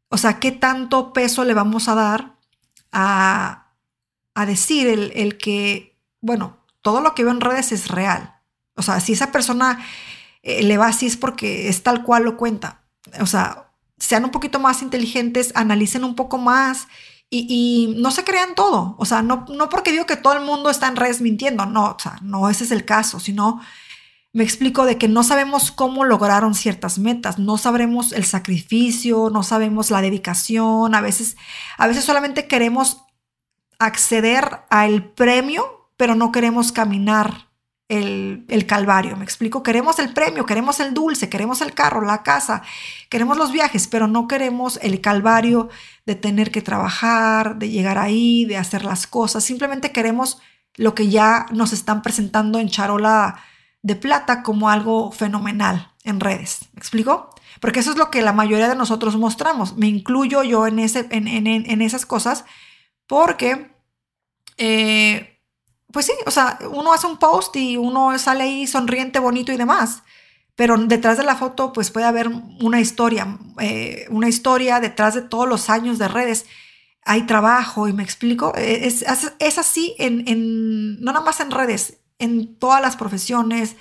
o 0.09 0.17
sea, 0.17 0.39
qué 0.39 0.51
tanto 0.51 1.13
peso 1.13 1.43
le 1.43 1.53
vamos 1.53 1.87
a 1.87 1.95
dar 1.95 2.33
a, 2.93 3.67
a 4.33 4.45
decir 4.45 4.87
el, 4.87 5.11
el, 5.15 5.37
que, 5.37 5.97
bueno, 6.21 6.57
todo 6.81 7.01
lo 7.01 7.13
que 7.15 7.23
veo 7.23 7.33
en 7.33 7.41
redes 7.41 7.71
es 7.71 7.89
real. 7.89 8.39
O 8.75 8.81
sea, 8.81 8.99
si 8.99 9.13
esa 9.13 9.31
persona 9.31 9.83
eh, 10.43 10.63
le 10.63 10.77
va 10.77 10.87
así 10.87 11.07
es 11.07 11.17
porque 11.17 11.67
es 11.69 11.83
tal 11.83 12.03
cual 12.03 12.23
lo 12.23 12.37
cuenta. 12.37 12.81
O 13.19 13.25
sea, 13.25 13.71
sean 13.97 14.25
un 14.25 14.31
poquito 14.31 14.59
más 14.59 14.81
inteligentes, 14.81 15.51
analicen 15.55 16.03
un 16.03 16.15
poco 16.15 16.37
más 16.37 16.87
y, 17.29 17.95
no 17.97 18.11
se 18.11 18.23
crean 18.23 18.53
todo. 18.53 18.95
O 18.99 19.05
sea, 19.05 19.21
no, 19.23 19.45
no 19.49 19.69
porque 19.69 19.91
digo 19.91 20.05
que 20.05 20.17
todo 20.17 20.33
el 20.33 20.45
mundo 20.45 20.69
está 20.69 20.87
en 20.87 20.95
redes 20.95 21.21
mintiendo, 21.21 21.65
no, 21.65 21.91
o 21.91 21.99
sea, 21.99 22.19
no 22.21 22.49
ese 22.49 22.63
es 22.65 22.71
el 22.71 22.85
caso, 22.85 23.19
sino 23.19 23.59
me 24.33 24.43
explico 24.43 24.85
de 24.85 24.97
que 24.97 25.07
no 25.07 25.21
sabemos 25.21 25.71
cómo 25.71 26.03
lograron 26.05 26.55
ciertas 26.55 26.97
metas, 26.97 27.37
no 27.37 27.59
sabremos 27.59 28.11
el 28.11 28.25
sacrificio, 28.25 29.29
no 29.31 29.43
sabemos 29.43 29.91
la 29.91 30.01
dedicación, 30.01 30.95
a 30.95 31.01
veces, 31.01 31.37
a 31.77 31.85
veces 31.85 32.03
solamente 32.03 32.47
queremos 32.47 33.05
acceder 33.77 34.61
al 34.71 35.03
premio, 35.03 35.87
pero 35.97 36.15
no 36.15 36.31
queremos 36.31 36.71
caminar 36.71 37.49
el, 37.89 38.65
calvario, 38.67 39.15
me 39.17 39.23
explico, 39.23 39.61
queremos 39.61 39.99
el 39.99 40.13
premio, 40.13 40.47
queremos 40.47 40.79
el 40.79 40.95
dulce, 40.95 41.29
queremos 41.29 41.61
el 41.61 41.75
carro, 41.75 42.01
la 42.01 42.23
casa, 42.23 42.63
queremos 43.09 43.37
los 43.37 43.51
viajes, 43.51 43.87
pero 43.87 44.07
no 44.07 44.27
queremos 44.27 44.79
el 44.81 44.99
calvario 44.99 45.69
de 46.07 46.15
tener 46.15 46.49
que 46.49 46.63
trabajar, 46.63 47.57
de 47.57 47.69
llegar 47.69 47.99
ahí, 47.99 48.45
de 48.45 48.57
hacer 48.57 48.83
las 48.83 49.05
cosas, 49.05 49.43
simplemente 49.43 49.91
queremos 49.91 50.41
lo 50.75 50.95
que 50.95 51.09
ya 51.09 51.45
nos 51.51 51.71
están 51.71 52.01
presentando 52.01 52.57
en 52.57 52.69
charola 52.69 53.43
de 53.83 53.95
plata 53.95 54.41
como 54.41 54.69
algo 54.69 55.11
fenomenal 55.11 55.93
en 56.03 56.19
redes, 56.19 56.69
¿me 56.73 56.79
explico? 56.79 57.29
Porque 57.59 57.81
eso 57.81 57.91
es 57.91 57.97
lo 57.97 58.09
que 58.09 58.21
la 58.21 58.33
mayoría 58.33 58.67
de 58.67 58.75
nosotros 58.75 59.15
mostramos, 59.17 59.77
me 59.77 59.87
incluyo 59.87 60.41
yo 60.43 60.65
en, 60.65 60.79
ese, 60.79 61.07
en, 61.11 61.81
esas 61.81 62.05
cosas, 62.05 62.45
porque... 63.05 63.71
Eh, 64.57 65.29
pues 65.91 66.07
sí, 66.07 66.13
o 66.25 66.31
sea, 66.31 66.57
uno 66.71 66.91
hace 66.91 67.05
un 67.05 67.17
post 67.17 67.55
y 67.55 67.77
uno 67.77 68.17
sale 68.17 68.45
ahí 68.45 68.65
sonriente, 68.65 69.19
bonito 69.19 69.51
y 69.51 69.57
demás. 69.57 70.01
Pero 70.55 70.75
detrás 70.77 71.17
de 71.17 71.23
la 71.23 71.35
foto, 71.35 71.71
pues 71.71 71.91
puede 71.91 72.07
haber 72.07 72.27
una 72.27 72.79
historia, 72.79 73.37
eh, 73.59 74.07
una 74.09 74.27
historia 74.27 74.79
detrás 74.79 75.13
de 75.13 75.21
todos 75.21 75.47
los 75.47 75.69
años 75.69 75.99
de 75.99 76.07
redes. 76.07 76.47
Hay 77.05 77.27
trabajo 77.27 77.87
y 77.87 77.93
me 77.93 78.01
explico. 78.01 78.53
E, 78.55 78.87
es, 78.87 79.05
es 79.37 79.57
así 79.59 79.95
en, 79.99 80.27
en, 80.27 80.99
no 80.99 81.11
nada 81.11 81.23
más 81.23 81.39
en 81.39 81.51
redes, 81.51 81.99
en 82.19 82.55
todas 82.55 82.81
las 82.81 82.95
profesiones. 82.95 83.75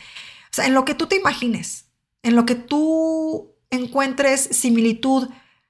O 0.51 0.55
sea, 0.55 0.66
en 0.66 0.75
lo 0.75 0.85
que 0.85 0.95
tú 0.95 1.07
te 1.07 1.16
imagines, 1.16 1.87
en 2.23 2.37
lo 2.37 2.47
que 2.47 2.55
tú 2.55 3.53
encuentres 3.71 4.40
similitud 4.53 5.29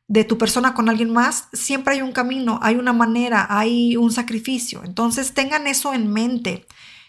de 0.08 0.24
tu 0.24 0.36
persona 0.36 0.74
con 0.74 0.88
alguien 0.88 1.10
más, 1.10 1.48
siempre 1.52 1.94
hay 1.94 2.02
un 2.02 2.12
camino, 2.12 2.58
hay 2.62 2.76
una 2.76 2.92
manera, 2.92 3.46
hay 3.48 3.96
un 3.96 4.12
sacrificio. 4.12 4.82
Entonces 4.84 5.32
tengan 5.32 5.66
eso 5.66 5.94
en 5.94 6.12
mente. 6.12 6.66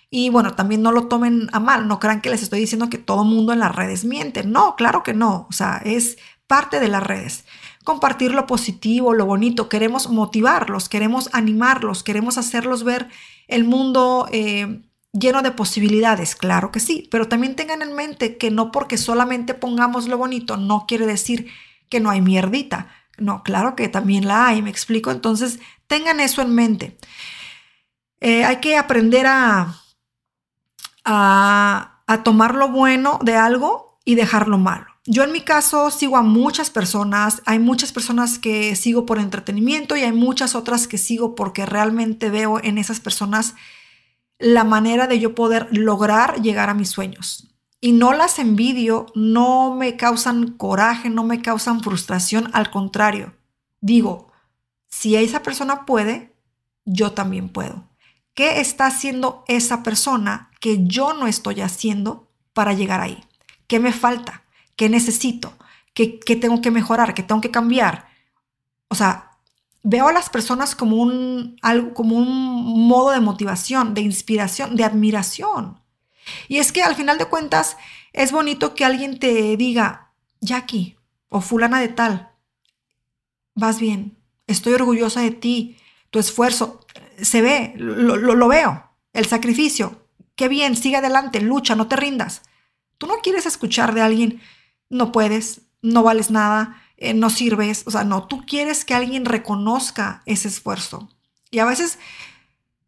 Y 0.09 0.29
bueno, 0.29 0.53
también 0.53 0.83
no 0.83 0.91
lo 0.91 1.07
tomen 1.07 1.49
a 1.53 1.59
mal, 1.59 1.87
no 1.87 1.99
crean 1.99 2.21
que 2.21 2.29
les 2.29 2.43
estoy 2.43 2.59
diciendo 2.59 2.89
que 2.89 2.99
todo 2.99 3.23
mundo 3.23 3.51
en 3.51 3.59
las 3.59 3.75
redes 3.75 4.05
miente. 4.05 4.43
No, 4.43 4.75
claro 4.75 5.01
que 5.01 5.13
no. 5.13 5.47
O 5.49 5.53
sea, 5.53 5.81
es 5.83 6.17
parte 6.47 6.79
de 6.79 6.87
las 6.87 7.01
redes. 7.01 7.45
Compartir 7.83 8.31
lo 8.31 8.45
positivo, 8.45 9.13
lo 9.13 9.25
bonito. 9.25 9.69
Queremos 9.69 10.09
motivarlos, 10.09 10.87
queremos 10.87 11.29
animarlos, 11.33 12.03
queremos 12.03 12.37
hacerlos 12.37 12.83
ver 12.83 13.09
el 13.47 13.63
mundo 13.63 14.29
eh, 14.31 14.83
lleno 15.13 15.41
de 15.41 15.51
posibilidades. 15.51 16.35
Claro 16.35 16.71
que 16.71 16.79
sí, 16.79 17.07
pero 17.11 17.27
también 17.27 17.55
tengan 17.55 17.81
en 17.81 17.95
mente 17.95 18.37
que 18.37 18.51
no 18.51 18.71
porque 18.71 18.97
solamente 18.97 19.53
pongamos 19.53 20.07
lo 20.07 20.17
bonito, 20.17 20.57
no 20.57 20.85
quiere 20.87 21.05
decir 21.05 21.47
que 21.89 21.99
no 21.99 22.09
hay 22.09 22.21
mierdita. 22.21 22.89
No, 23.17 23.43
claro 23.43 23.75
que 23.75 23.87
también 23.87 24.27
la 24.27 24.47
hay, 24.47 24.61
me 24.63 24.71
explico. 24.71 25.11
Entonces, 25.11 25.59
tengan 25.87 26.19
eso 26.19 26.41
en 26.41 26.55
mente. 26.55 26.97
Eh, 28.19 28.43
hay 28.43 28.57
que 28.57 28.75
aprender 28.75 29.27
a, 29.27 29.75
a, 31.05 32.01
a 32.07 32.23
tomar 32.23 32.55
lo 32.55 32.69
bueno 32.69 33.19
de 33.23 33.35
algo 33.35 33.99
y 34.03 34.15
dejar 34.15 34.47
lo 34.47 34.57
malo. 34.57 34.87
Yo 35.05 35.23
en 35.23 35.33
mi 35.33 35.41
caso 35.41 35.91
sigo 35.91 36.15
a 36.15 36.21
muchas 36.21 36.69
personas, 36.69 37.41
hay 37.45 37.59
muchas 37.59 37.91
personas 37.91 38.39
que 38.39 38.75
sigo 38.75 39.05
por 39.05 39.19
entretenimiento 39.19 39.97
y 39.97 40.01
hay 40.01 40.13
muchas 40.13 40.55
otras 40.55 40.87
que 40.87 40.97
sigo 40.97 41.35
porque 41.35 41.65
realmente 41.65 42.29
veo 42.29 42.63
en 42.63 42.77
esas 42.77 43.01
personas 43.01 43.53
la 44.43 44.63
manera 44.63 45.07
de 45.07 45.19
yo 45.19 45.35
poder 45.35 45.67
lograr 45.71 46.41
llegar 46.41 46.69
a 46.69 46.73
mis 46.73 46.89
sueños 46.89 47.49
y 47.83 47.91
no 47.91 48.13
las 48.13 48.39
envidio, 48.39 49.07
no 49.13 49.75
me 49.75 49.97
causan 49.97 50.53
coraje, 50.53 51.09
no 51.09 51.23
me 51.23 51.41
causan 51.41 51.81
frustración, 51.81 52.49
al 52.53 52.71
contrario, 52.71 53.35
digo, 53.81 54.31
si 54.87 55.17
esa 55.17 55.43
persona 55.43 55.85
puede, 55.85 56.33
yo 56.85 57.11
también 57.11 57.49
puedo. 57.49 57.89
¿Qué 58.33 58.61
está 58.61 58.85
haciendo 58.85 59.43
esa 59.47 59.83
persona 59.83 60.49
que 60.61 60.87
yo 60.87 61.13
no 61.13 61.27
estoy 61.27 61.59
haciendo 61.59 62.31
para 62.53 62.71
llegar 62.71 63.01
ahí? 63.01 63.21
¿Qué 63.67 63.79
me 63.79 63.91
falta? 63.91 64.43
¿Qué 64.77 64.87
necesito? 64.87 65.53
¿Qué, 65.93 66.19
tengo 66.39 66.61
que 66.61 66.71
mejorar? 66.71 67.13
¿Qué 67.13 67.21
tengo 67.21 67.41
que 67.41 67.51
cambiar? 67.51 68.07
O 68.87 68.95
sea, 68.95 69.31
veo 69.83 70.07
a 70.07 70.13
las 70.13 70.29
personas 70.29 70.75
como 70.75 70.95
un, 70.95 71.57
algo, 71.61 71.93
como 71.93 72.15
un 72.15 72.87
modo 72.87 73.11
de 73.11 73.19
motivación, 73.19 73.93
de 73.93 74.01
inspiración, 74.01 74.75
de 74.75 74.85
admiración. 74.85 75.81
Y 76.47 76.57
es 76.57 76.71
que 76.71 76.81
al 76.81 76.95
final 76.95 77.17
de 77.17 77.25
cuentas 77.25 77.77
es 78.13 78.31
bonito 78.31 78.75
que 78.75 78.85
alguien 78.85 79.19
te 79.19 79.55
diga, 79.57 80.13
Jackie 80.39 80.97
o 81.29 81.41
fulana 81.41 81.79
de 81.79 81.89
tal, 81.89 82.31
vas 83.55 83.79
bien, 83.79 84.17
estoy 84.47 84.73
orgullosa 84.73 85.21
de 85.21 85.31
ti, 85.31 85.77
tu 86.09 86.19
esfuerzo 86.19 86.79
se 87.21 87.41
ve, 87.41 87.73
lo, 87.75 88.15
lo, 88.17 88.47
veo, 88.47 88.89
el 89.13 89.25
sacrificio, 89.25 90.07
qué 90.35 90.47
bien, 90.47 90.75
sigue 90.75 90.97
adelante, 90.97 91.41
lucha, 91.41 91.75
no 91.75 91.87
te 91.87 91.95
rindas. 91.95 92.41
Tú 92.97 93.07
no 93.07 93.15
quieres 93.17 93.45
escuchar 93.45 93.93
de 93.93 94.01
alguien, 94.01 94.41
no 94.89 95.11
puedes, 95.11 95.61
no 95.81 96.03
vales 96.03 96.31
nada, 96.31 96.82
eh, 97.03 97.13
no 97.13 97.29
sirves, 97.29 97.83
o 97.85 97.91
sea, 97.91 98.03
no, 98.03 98.27
tú 98.27 98.45
quieres 98.45 98.85
que 98.85 98.93
alguien 98.93 99.25
reconozca 99.25 100.23
ese 100.25 100.47
esfuerzo. 100.47 101.09
Y 101.51 101.59
a 101.59 101.65
veces 101.65 101.99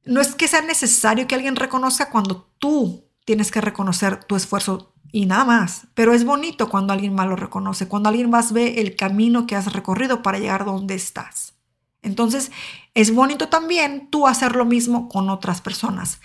no 0.05 0.21
es 0.21 0.35
que 0.35 0.47
sea 0.47 0.61
necesario 0.61 1.27
que 1.27 1.35
alguien 1.35 1.55
reconozca 1.55 2.09
cuando 2.09 2.47
tú 2.59 3.05
tienes 3.25 3.51
que 3.51 3.61
reconocer 3.61 4.23
tu 4.23 4.35
esfuerzo 4.35 4.93
y 5.11 5.25
nada 5.25 5.45
más. 5.45 5.87
Pero 5.93 6.13
es 6.13 6.25
bonito 6.25 6.69
cuando 6.69 6.93
alguien 6.93 7.13
más 7.13 7.27
lo 7.27 7.35
reconoce, 7.35 7.87
cuando 7.87 8.09
alguien 8.09 8.29
más 8.29 8.53
ve 8.53 8.81
el 8.81 8.95
camino 8.95 9.47
que 9.47 9.55
has 9.55 9.73
recorrido 9.73 10.21
para 10.21 10.39
llegar 10.39 10.65
donde 10.65 10.95
estás. 10.95 11.53
Entonces, 12.01 12.51
es 12.93 13.13
bonito 13.13 13.49
también 13.49 14.09
tú 14.11 14.27
hacer 14.27 14.55
lo 14.55 14.65
mismo 14.65 15.09
con 15.09 15.29
otras 15.29 15.61
personas. 15.61 16.21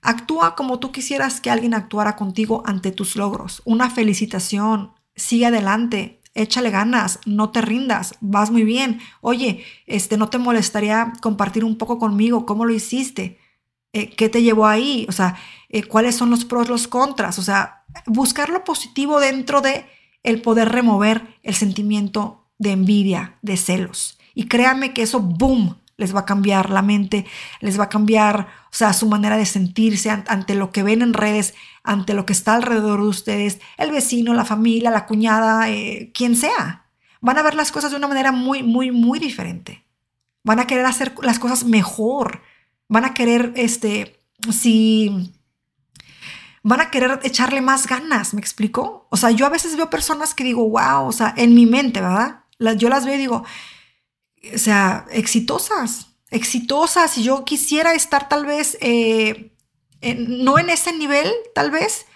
Actúa 0.00 0.56
como 0.56 0.78
tú 0.78 0.90
quisieras 0.90 1.40
que 1.40 1.50
alguien 1.50 1.74
actuara 1.74 2.16
contigo 2.16 2.62
ante 2.64 2.92
tus 2.92 3.14
logros. 3.14 3.60
Una 3.64 3.90
felicitación, 3.90 4.92
sigue 5.14 5.46
adelante, 5.46 6.20
échale 6.42 6.70
ganas, 6.70 7.20
no 7.26 7.50
te 7.50 7.60
rindas, 7.60 8.14
vas 8.20 8.50
muy 8.50 8.64
bien. 8.64 9.00
Oye, 9.20 9.64
este, 9.86 10.16
¿no 10.16 10.28
te 10.28 10.38
molestaría 10.38 11.12
compartir 11.20 11.64
un 11.64 11.76
poco 11.76 11.98
conmigo 11.98 12.46
cómo 12.46 12.64
lo 12.64 12.72
hiciste? 12.72 13.38
Eh, 13.92 14.10
¿Qué 14.10 14.28
te 14.28 14.42
llevó 14.42 14.66
ahí? 14.66 15.06
O 15.08 15.12
sea, 15.12 15.36
eh, 15.68 15.82
¿cuáles 15.82 16.16
son 16.16 16.30
los 16.30 16.44
pros, 16.44 16.68
los 16.68 16.88
contras? 16.88 17.38
O 17.38 17.42
sea, 17.42 17.84
buscar 18.06 18.50
lo 18.50 18.64
positivo 18.64 19.20
dentro 19.20 19.60
de 19.60 19.86
el 20.22 20.42
poder 20.42 20.68
remover 20.68 21.38
el 21.42 21.54
sentimiento 21.54 22.46
de 22.58 22.72
envidia, 22.72 23.38
de 23.42 23.56
celos. 23.56 24.18
Y 24.34 24.46
créanme 24.46 24.92
que 24.92 25.02
eso, 25.02 25.20
boom, 25.20 25.76
les 25.98 26.14
va 26.14 26.20
a 26.20 26.24
cambiar 26.24 26.70
la 26.70 26.80
mente, 26.80 27.26
les 27.60 27.78
va 27.78 27.84
a 27.84 27.88
cambiar, 27.88 28.48
o 28.70 28.74
sea, 28.74 28.92
su 28.94 29.08
manera 29.08 29.36
de 29.36 29.44
sentirse 29.44 30.10
ante 30.10 30.54
lo 30.54 30.70
que 30.70 30.84
ven 30.84 31.02
en 31.02 31.12
redes, 31.12 31.54
ante 31.82 32.14
lo 32.14 32.24
que 32.24 32.32
está 32.32 32.54
alrededor 32.54 33.02
de 33.02 33.08
ustedes, 33.08 33.58
el 33.76 33.90
vecino, 33.90 34.32
la 34.32 34.44
familia, 34.44 34.90
la 34.90 35.06
cuñada, 35.06 35.68
eh, 35.68 36.10
quien 36.14 36.36
sea. 36.36 36.86
Van 37.20 37.36
a 37.36 37.42
ver 37.42 37.54
las 37.54 37.72
cosas 37.72 37.90
de 37.90 37.96
una 37.96 38.06
manera 38.06 38.30
muy, 38.30 38.62
muy, 38.62 38.92
muy 38.92 39.18
diferente. 39.18 39.84
Van 40.44 40.60
a 40.60 40.68
querer 40.68 40.86
hacer 40.86 41.14
las 41.20 41.40
cosas 41.40 41.64
mejor. 41.64 42.42
Van 42.88 43.04
a 43.04 43.12
querer, 43.12 43.52
este, 43.56 44.20
si 44.52 45.32
van 46.62 46.80
a 46.80 46.90
querer 46.90 47.18
echarle 47.24 47.60
más 47.60 47.88
ganas, 47.88 48.34
¿me 48.34 48.40
explico? 48.40 49.08
O 49.10 49.16
sea, 49.16 49.32
yo 49.32 49.46
a 49.46 49.50
veces 49.50 49.76
veo 49.76 49.90
personas 49.90 50.32
que 50.32 50.44
digo, 50.44 50.68
wow, 50.68 51.06
o 51.06 51.12
sea, 51.12 51.34
en 51.36 51.54
mi 51.54 51.66
mente, 51.66 52.00
¿verdad? 52.00 52.44
Yo 52.76 52.88
las 52.88 53.04
veo 53.04 53.16
y 53.16 53.18
digo, 53.18 53.44
o 54.54 54.58
sea, 54.58 55.06
exitosas, 55.10 56.08
exitosas. 56.30 57.18
Y 57.18 57.24
yo 57.24 57.44
quisiera 57.44 57.94
estar 57.94 58.28
tal 58.28 58.46
vez, 58.46 58.78
eh, 58.80 59.52
no 60.16 60.58
en 60.58 60.70
ese 60.70 60.92
nivel, 60.92 61.32
tal 61.54 61.70
vez, 61.70 62.06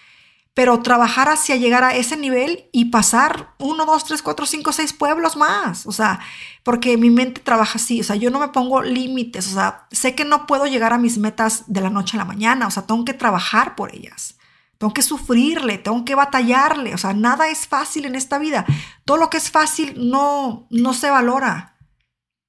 pero 0.54 0.82
trabajar 0.82 1.28
hacia 1.28 1.56
llegar 1.56 1.82
a 1.82 1.94
ese 1.94 2.16
nivel 2.16 2.68
y 2.72 2.86
pasar 2.86 3.54
uno, 3.58 3.86
dos, 3.86 4.04
tres, 4.04 4.22
cuatro, 4.22 4.44
cinco, 4.44 4.72
seis 4.72 4.92
pueblos 4.92 5.36
más. 5.36 5.86
O 5.86 5.92
sea, 5.92 6.20
porque 6.62 6.98
mi 6.98 7.08
mente 7.08 7.40
trabaja 7.40 7.78
así. 7.78 8.00
O 8.00 8.04
sea, 8.04 8.16
yo 8.16 8.30
no 8.30 8.38
me 8.38 8.48
pongo 8.48 8.82
límites. 8.82 9.48
O 9.48 9.54
sea, 9.54 9.86
sé 9.90 10.14
que 10.14 10.26
no 10.26 10.46
puedo 10.46 10.66
llegar 10.66 10.92
a 10.92 10.98
mis 10.98 11.16
metas 11.16 11.64
de 11.68 11.80
la 11.80 11.88
noche 11.88 12.16
a 12.16 12.18
la 12.18 12.26
mañana. 12.26 12.66
O 12.66 12.70
sea, 12.70 12.86
tengo 12.86 13.04
que 13.04 13.14
trabajar 13.14 13.76
por 13.76 13.94
ellas. 13.94 14.36
Tengo 14.76 14.92
que 14.92 15.02
sufrirle, 15.02 15.78
tengo 15.78 16.04
que 16.04 16.14
batallarle. 16.14 16.92
O 16.92 16.98
sea, 16.98 17.14
nada 17.14 17.48
es 17.48 17.66
fácil 17.66 18.04
en 18.04 18.14
esta 18.14 18.38
vida. 18.38 18.66
Todo 19.06 19.16
lo 19.16 19.30
que 19.30 19.38
es 19.38 19.50
fácil 19.50 19.94
no, 19.96 20.66
no 20.68 20.92
se 20.92 21.08
valora 21.08 21.71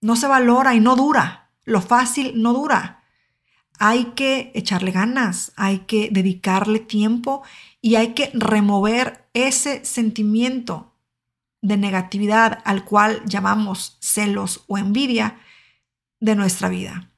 no 0.04 0.16
se 0.16 0.28
valora 0.28 0.76
y 0.76 0.80
no 0.80 0.96
dura. 0.96 1.50
Lo 1.64 1.82
fácil 1.82 2.42
no 2.42 2.54
dura. 2.54 3.04
Hay 3.80 4.12
que 4.16 4.52
echarle 4.54 4.92
ganas, 4.92 5.54
hay 5.56 5.80
que 5.80 6.10
dedicarle 6.12 6.80
tiempo 6.80 7.44
y 7.82 7.96
hay 7.96 8.14
que 8.14 8.30
remover 8.34 9.28
ese 9.34 9.84
sentimiento 9.84 10.94
de 11.62 11.78
negatividad 11.78 12.60
al 12.66 12.84
cual 12.84 13.24
llamamos 13.26 13.98
celos 14.02 14.66
o 14.68 14.78
envidia 14.78 15.40
de 16.20 16.36
nuestra 16.36 16.70
vida. 16.70 17.10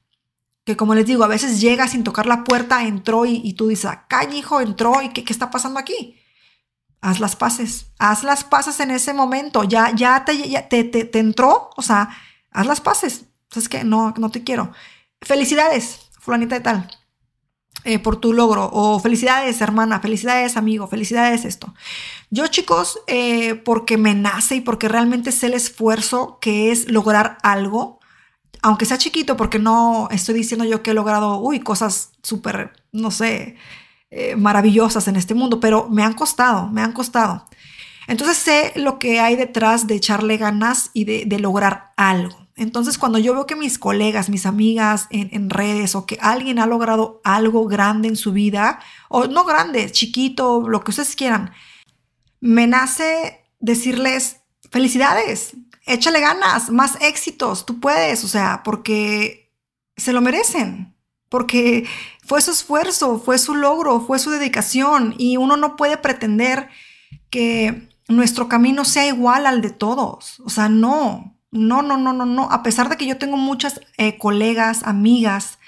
Que 0.64 0.76
como 0.76 0.94
les 0.94 1.06
digo, 1.06 1.24
a 1.24 1.28
veces 1.28 1.60
llega 1.60 1.88
sin 1.88 2.04
tocar 2.04 2.26
la 2.26 2.44
puerta, 2.44 2.86
entró 2.86 3.26
y, 3.26 3.52
tú 3.54 3.68
dices, 3.68 3.86
acá 3.86 4.24
hijo, 4.32 4.60
entró 4.60 5.02
y 5.02 5.10
¿qué, 5.10 5.24
¿qué, 5.24 5.32
está 5.32 5.50
pasando 5.50 5.78
aquí? 5.78 6.16
Haz 7.00 7.20
las 7.20 7.36
paces, 7.36 7.92
haz 7.98 8.24
las 8.24 8.44
paces 8.44 8.80
en 8.80 8.90
ese 8.90 9.12
momento, 9.12 9.64
ya, 9.64 9.94
ya, 9.94 10.24
te, 10.24 10.48
ya 10.48 10.68
te, 10.68 10.82
te, 10.84 11.04
te 11.04 11.18
entró, 11.18 11.70
o 11.76 11.82
sea, 11.82 12.10
haz 12.56 12.66
las 12.66 12.80
paces. 12.80 13.26
¿Sabes 13.50 13.68
qué? 13.68 13.84
No, 13.84 14.14
no 14.18 14.30
te 14.30 14.42
quiero. 14.42 14.72
Felicidades, 15.20 16.10
fulanita 16.18 16.56
de 16.56 16.60
tal, 16.62 16.90
eh, 17.84 17.98
por 17.98 18.16
tu 18.16 18.32
logro. 18.32 18.68
O 18.72 18.98
felicidades, 18.98 19.60
hermana, 19.60 20.00
felicidades, 20.00 20.56
amigo, 20.56 20.88
felicidades 20.88 21.44
esto. 21.44 21.74
Yo, 22.30 22.46
chicos, 22.48 22.98
eh, 23.06 23.54
porque 23.54 23.98
me 23.98 24.14
nace 24.14 24.56
y 24.56 24.60
porque 24.62 24.88
realmente 24.88 25.32
sé 25.32 25.46
el 25.46 25.54
esfuerzo 25.54 26.38
que 26.40 26.72
es 26.72 26.90
lograr 26.90 27.38
algo, 27.42 28.00
aunque 28.62 28.86
sea 28.86 28.98
chiquito, 28.98 29.36
porque 29.36 29.58
no 29.58 30.08
estoy 30.10 30.34
diciendo 30.34 30.64
yo 30.64 30.82
que 30.82 30.90
he 30.90 30.94
logrado, 30.94 31.38
uy, 31.38 31.60
cosas 31.60 32.12
súper, 32.22 32.72
no 32.90 33.10
sé, 33.10 33.56
eh, 34.10 34.34
maravillosas 34.34 35.08
en 35.08 35.16
este 35.16 35.34
mundo, 35.34 35.60
pero 35.60 35.88
me 35.90 36.02
han 36.02 36.14
costado, 36.14 36.68
me 36.68 36.80
han 36.80 36.92
costado. 36.92 37.44
Entonces 38.08 38.38
sé 38.38 38.72
lo 38.76 38.98
que 38.98 39.20
hay 39.20 39.36
detrás 39.36 39.86
de 39.86 39.96
echarle 39.96 40.36
ganas 40.38 40.90
y 40.94 41.04
de 41.04 41.38
lograr 41.38 41.92
algo. 41.96 42.45
Entonces, 42.56 42.96
cuando 42.96 43.18
yo 43.18 43.34
veo 43.34 43.46
que 43.46 43.54
mis 43.54 43.78
colegas, 43.78 44.30
mis 44.30 44.46
amigas 44.46 45.08
en, 45.10 45.50
redes 45.50 45.94
o 45.94 46.06
que 46.06 46.18
alguien 46.22 46.58
ha 46.58 46.66
logrado 46.66 47.20
algo 47.22 47.66
grande 47.66 48.08
en 48.08 48.16
su 48.16 48.32
vida, 48.32 48.80
o 49.10 49.26
no 49.26 49.44
grande, 49.44 49.92
chiquito, 49.92 50.66
lo 50.66 50.82
que 50.82 50.90
ustedes 50.90 51.14
quieran, 51.16 51.52
me 52.40 52.66
nace 52.66 53.44
decirles 53.60 54.38
felicidades, 54.70 55.54
échale 55.84 56.20
ganas, 56.20 56.70
más 56.70 56.96
éxitos, 57.02 57.66
tú 57.66 57.78
puedes, 57.78 58.24
o 58.24 58.28
sea, 58.28 58.62
porque 58.64 59.52
se 59.98 60.14
lo 60.14 60.22
merecen, 60.22 60.94
porque 61.28 61.86
fue 62.24 62.40
su 62.40 62.52
esfuerzo, 62.52 63.18
fue 63.18 63.36
su 63.36 63.54
logro, 63.54 64.00
fue 64.00 64.18
su 64.18 64.30
dedicación 64.30 65.14
y 65.18 65.36
uno 65.36 65.58
no 65.58 65.76
puede 65.76 65.98
pretender 65.98 66.70
que 67.28 67.90
nuestro 68.08 68.48
camino 68.48 68.86
sea 68.86 69.06
igual 69.06 69.46
al 69.46 69.60
de 69.60 69.70
todos, 69.70 70.40
o 70.40 70.48
sea, 70.48 70.70
no, 70.70 71.35
no, 71.56 71.82
no, 71.82 71.96
no, 71.96 72.12
no, 72.12 72.26
no. 72.26 72.50
A 72.50 72.62
pesar 72.62 72.88
de 72.88 72.96
que 72.96 73.06
yo 73.06 73.18
tengo 73.18 73.36
muchas 73.36 73.80
eh, 73.96 74.18
colegas, 74.18 74.82
amigas 74.84 75.58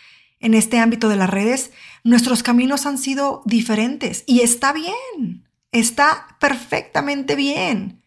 en 0.40 0.54
este 0.54 0.78
ámbito 0.78 1.08
de 1.08 1.16
las 1.16 1.30
redes, 1.30 1.72
nuestros 2.04 2.42
caminos 2.42 2.86
han 2.86 2.98
sido 2.98 3.42
diferentes 3.44 4.24
y 4.26 4.40
está 4.40 4.72
bien, 4.72 5.48
está 5.72 6.36
perfectamente 6.40 7.34
bien. 7.34 8.02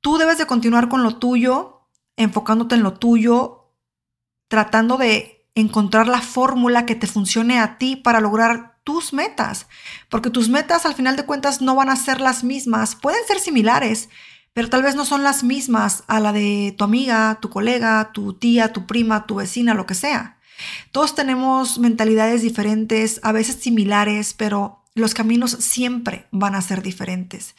Tú 0.00 0.18
debes 0.18 0.38
de 0.38 0.46
continuar 0.46 0.88
con 0.88 1.02
lo 1.02 1.16
tuyo, 1.16 1.88
enfocándote 2.16 2.74
en 2.74 2.82
lo 2.82 2.94
tuyo, 2.94 3.72
tratando 4.48 4.96
de 4.96 5.48
encontrar 5.54 6.06
la 6.06 6.20
fórmula 6.20 6.86
que 6.86 6.94
te 6.94 7.06
funcione 7.06 7.58
a 7.58 7.78
ti 7.78 7.96
para 7.96 8.20
lograr 8.20 8.76
tus 8.84 9.12
metas, 9.12 9.66
porque 10.08 10.30
tus 10.30 10.48
metas 10.48 10.86
al 10.86 10.94
final 10.94 11.16
de 11.16 11.24
cuentas 11.24 11.60
no 11.60 11.74
van 11.74 11.88
a 11.88 11.96
ser 11.96 12.20
las 12.20 12.44
mismas, 12.44 12.94
pueden 12.94 13.26
ser 13.26 13.40
similares, 13.40 14.08
pero 14.56 14.70
tal 14.70 14.82
vez 14.82 14.94
no 14.94 15.04
son 15.04 15.22
las 15.22 15.44
mismas 15.44 16.02
a 16.06 16.18
la 16.18 16.32
de 16.32 16.74
tu 16.78 16.84
amiga, 16.84 17.36
tu 17.42 17.50
colega, 17.50 18.10
tu 18.14 18.32
tía, 18.32 18.72
tu 18.72 18.86
prima, 18.86 19.26
tu 19.26 19.34
vecina, 19.34 19.74
lo 19.74 19.84
que 19.84 19.92
sea. 19.92 20.38
Todos 20.92 21.14
tenemos 21.14 21.78
mentalidades 21.78 22.40
diferentes, 22.40 23.20
a 23.22 23.32
veces 23.32 23.56
similares, 23.56 24.32
pero 24.32 24.82
los 24.94 25.12
caminos 25.12 25.50
siempre 25.50 26.26
van 26.30 26.54
a 26.54 26.62
ser 26.62 26.80
diferentes. 26.80 27.54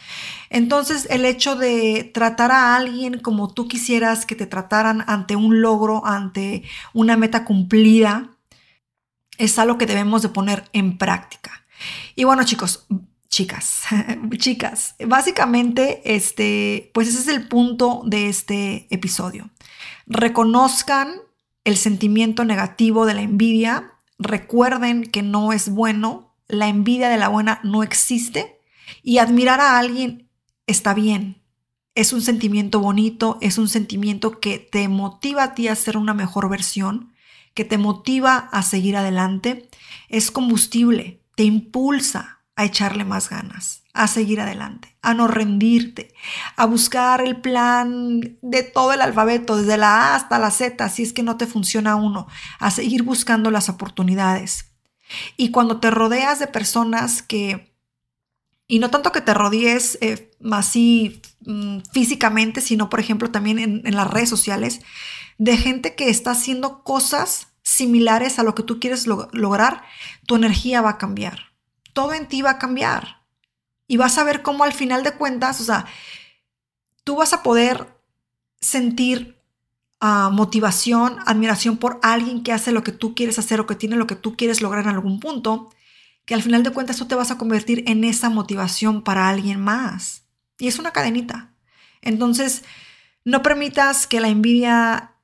Entonces, 0.50 1.06
el 1.12 1.26
hecho 1.26 1.56
de 1.56 2.10
tratar 2.16 2.52
a 2.52 2.76
alguien 2.76 3.20
como 3.20 3.54
tú 3.54 3.68
quisieras 3.68 4.26
que 4.26 4.34
te 4.34 4.48
trataran 4.48 5.04
ante 5.06 5.36
un 5.36 5.62
logro, 5.62 6.04
ante 6.04 6.64
una 6.96 7.16
meta 7.16 7.46
cumplida, 7.46 8.32
es 9.38 9.60
algo 9.60 9.78
que 9.78 9.86
debemos 9.86 10.24
de 10.24 10.30
poner 10.30 10.68
en 10.74 10.98
práctica. 10.98 11.64
Y 12.16 12.24
bueno, 12.24 12.44
chicos, 12.44 12.88
chicas, 13.30 13.84
chicas. 14.38 14.96
Básicamente, 15.06 16.02
este, 16.16 16.92
pues 16.94 17.08
ese 17.08 17.20
es 17.20 17.28
el 17.28 17.48
punto 17.48 18.04
de 18.06 18.30
este 18.30 18.88
episodio. 18.90 19.50
Reconozcan 20.06 21.22
el 21.64 21.78
sentimiento 21.78 22.46
negativo 22.46 23.06
de 23.06 23.14
la 23.14 23.22
envidia, 23.22 23.94
recuerden 24.18 25.04
que 25.04 25.22
no 25.22 25.52
es 25.52 25.70
bueno, 25.70 26.34
la 26.48 26.70
envidia 26.70 27.10
de 27.10 27.18
la 27.18 27.28
buena 27.28 27.60
no 27.64 27.84
existe 27.84 28.60
y 29.04 29.18
admirar 29.18 29.60
a 29.60 29.78
alguien 29.78 30.30
está 30.66 30.94
bien. 30.94 31.42
Es 31.96 32.14
un 32.14 32.22
sentimiento 32.22 32.80
bonito, 32.80 33.38
es 33.42 33.58
un 33.58 33.68
sentimiento 33.68 34.40
que 34.40 34.60
te 34.60 34.88
motiva 34.88 35.44
a 35.44 35.56
ti 35.56 35.68
a 35.68 35.76
ser 35.76 35.98
una 35.98 36.14
mejor 36.14 36.48
versión, 36.50 37.12
que 37.54 37.66
te 37.66 37.78
motiva 37.78 38.38
a 38.52 38.62
seguir 38.62 38.96
adelante, 38.96 39.68
es 40.10 40.30
combustible, 40.30 41.24
te 41.36 41.44
impulsa, 41.44 42.37
a 42.58 42.66
echarle 42.66 43.06
más 43.06 43.30
ganas, 43.30 43.84
a 43.94 44.08
seguir 44.08 44.42
adelante, 44.42 44.98
a 45.04 45.14
no 45.14 45.28
rendirte, 45.28 46.12
a 46.56 46.66
buscar 46.66 47.22
el 47.22 47.40
plan 47.40 48.40
de 48.42 48.64
todo 48.64 48.94
el 48.94 49.02
alfabeto, 49.02 49.58
desde 49.58 49.78
la 49.78 50.12
A 50.12 50.16
hasta 50.16 50.40
la 50.40 50.50
Z, 50.50 50.90
si 50.90 51.04
es 51.04 51.14
que 51.14 51.22
no 51.22 51.38
te 51.38 51.46
funciona 51.46 51.96
uno, 51.96 52.28
a 52.60 52.72
seguir 52.72 53.04
buscando 53.04 53.52
las 53.52 53.70
oportunidades. 53.70 54.72
Y 55.38 55.52
cuando 55.52 55.80
te 55.80 55.92
rodeas 55.92 56.40
de 56.40 56.48
personas 56.48 57.22
que, 57.22 57.76
y 58.68 58.80
no 58.80 58.90
tanto 58.90 59.12
que 59.12 59.22
te 59.22 59.36
rodees 59.36 60.00
eh, 60.02 60.32
así 60.52 61.22
mm, 61.46 61.82
físicamente, 61.94 62.60
sino 62.62 62.90
por 62.90 63.00
ejemplo 63.00 63.30
también 63.30 63.60
en, 63.60 63.84
en 63.86 63.96
las 63.96 64.10
redes 64.10 64.30
sociales, 64.30 64.82
de 65.38 65.58
gente 65.58 65.94
que 65.94 66.10
está 66.10 66.32
haciendo 66.32 66.84
cosas 66.84 67.50
similares 67.62 68.40
a 68.40 68.44
lo 68.44 68.56
que 68.56 68.64
tú 68.64 68.80
quieres 68.80 69.06
lograr, 69.06 69.84
tu 70.26 70.36
energía 70.36 70.82
va 70.82 70.92
a 70.92 70.98
cambiar. 70.98 71.48
Todo 71.98 72.14
en 72.14 72.28
ti 72.28 72.44
va 72.44 72.52
a 72.52 72.60
cambiar. 72.60 73.26
Y 73.88 73.98
vas 73.98 74.20
a 74.20 74.24
ver 74.24 74.44
cómo 74.44 74.64
al 74.64 74.72
final 74.72 75.02
de 75.02 75.14
cuentas, 75.14 75.60
o 75.62 75.64
sea, 75.64 75.88
tú 77.04 77.16
vas 77.16 77.34
a 77.34 77.42
poder 77.42 77.88
sentir 78.62 79.42
ah, 80.00 80.30
motivación, 80.32 81.18
admiración 81.26 81.78
por 81.78 82.00
alguien 82.04 82.44
que 82.44 82.54
hace 82.54 82.72
lo 82.72 82.84
que 82.84 82.92
tú 82.92 83.16
quieres 83.16 83.40
hacer 83.40 83.60
o 83.60 83.66
que 83.66 83.74
tiene 83.74 83.96
lo 83.96 84.06
que 84.06 84.16
tú 84.16 84.38
quieres 84.38 84.62
lograr 84.62 84.84
en 84.84 84.92
algún 84.92 85.20
punto, 85.20 85.74
que 86.26 86.36
al 86.36 86.44
final 86.44 86.62
de 86.62 86.70
cuentas 86.70 86.98
tú 86.98 87.06
te 87.06 87.16
vas 87.16 87.32
a 87.32 87.40
convertir 87.40 87.84
en 87.88 88.04
esa 88.04 88.30
motivación 88.30 89.02
para 89.02 89.28
alguien 89.28 89.60
más. 89.60 90.22
Y 90.60 90.68
es 90.68 90.78
una 90.78 90.92
cadenita. 90.92 91.56
Entonces, 92.04 92.64
no 93.26 93.42
permitas 93.42 94.06
que 94.06 94.20
la 94.20 94.28
envidia 94.28 95.16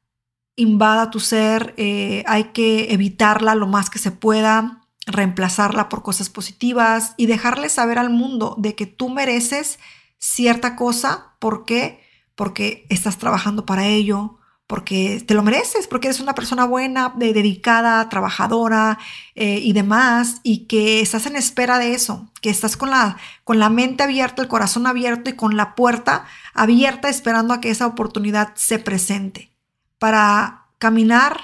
invada 0.55 1.11
tu 1.11 1.19
ser, 1.19 1.75
eh, 1.77 2.23
hay 2.25 2.45
que 2.45 2.91
evitarla 2.95 3.53
lo 3.53 3.67
más 3.67 3.91
que 3.91 3.99
se 3.99 4.09
pueda, 4.09 4.82
reemplazarla 5.05 5.89
por 5.89 6.03
cosas 6.03 6.29
positivas 6.29 7.13
y 7.17 7.25
dejarle 7.25 7.69
saber 7.69 7.99
al 7.99 8.09
mundo 8.09 8.55
de 8.57 8.75
que 8.75 8.85
tú 8.85 9.09
mereces 9.09 9.79
cierta 10.17 10.75
cosa. 10.75 11.35
¿Por 11.39 11.65
qué? 11.65 12.01
Porque 12.35 12.85
estás 12.89 13.17
trabajando 13.17 13.65
para 13.65 13.85
ello, 13.85 14.39
porque 14.65 15.23
te 15.27 15.33
lo 15.33 15.43
mereces, 15.43 15.87
porque 15.87 16.07
eres 16.07 16.21
una 16.21 16.35
persona 16.35 16.65
buena, 16.65 17.13
dedicada, 17.15 18.07
trabajadora 18.09 18.97
eh, 19.35 19.59
y 19.61 19.73
demás, 19.73 20.39
y 20.41 20.65
que 20.65 21.01
estás 21.01 21.25
en 21.25 21.35
espera 21.35 21.77
de 21.79 21.93
eso, 21.93 22.31
que 22.41 22.49
estás 22.49 22.77
con 22.77 22.89
la, 22.89 23.17
con 23.43 23.59
la 23.59 23.69
mente 23.69 24.03
abierta, 24.03 24.41
el 24.41 24.47
corazón 24.47 24.87
abierto 24.87 25.29
y 25.29 25.33
con 25.33 25.57
la 25.57 25.75
puerta 25.75 26.25
abierta 26.53 27.09
esperando 27.09 27.53
a 27.53 27.61
que 27.61 27.69
esa 27.69 27.87
oportunidad 27.87 28.53
se 28.55 28.79
presente 28.79 29.51
para 29.99 30.65
caminar 30.77 31.37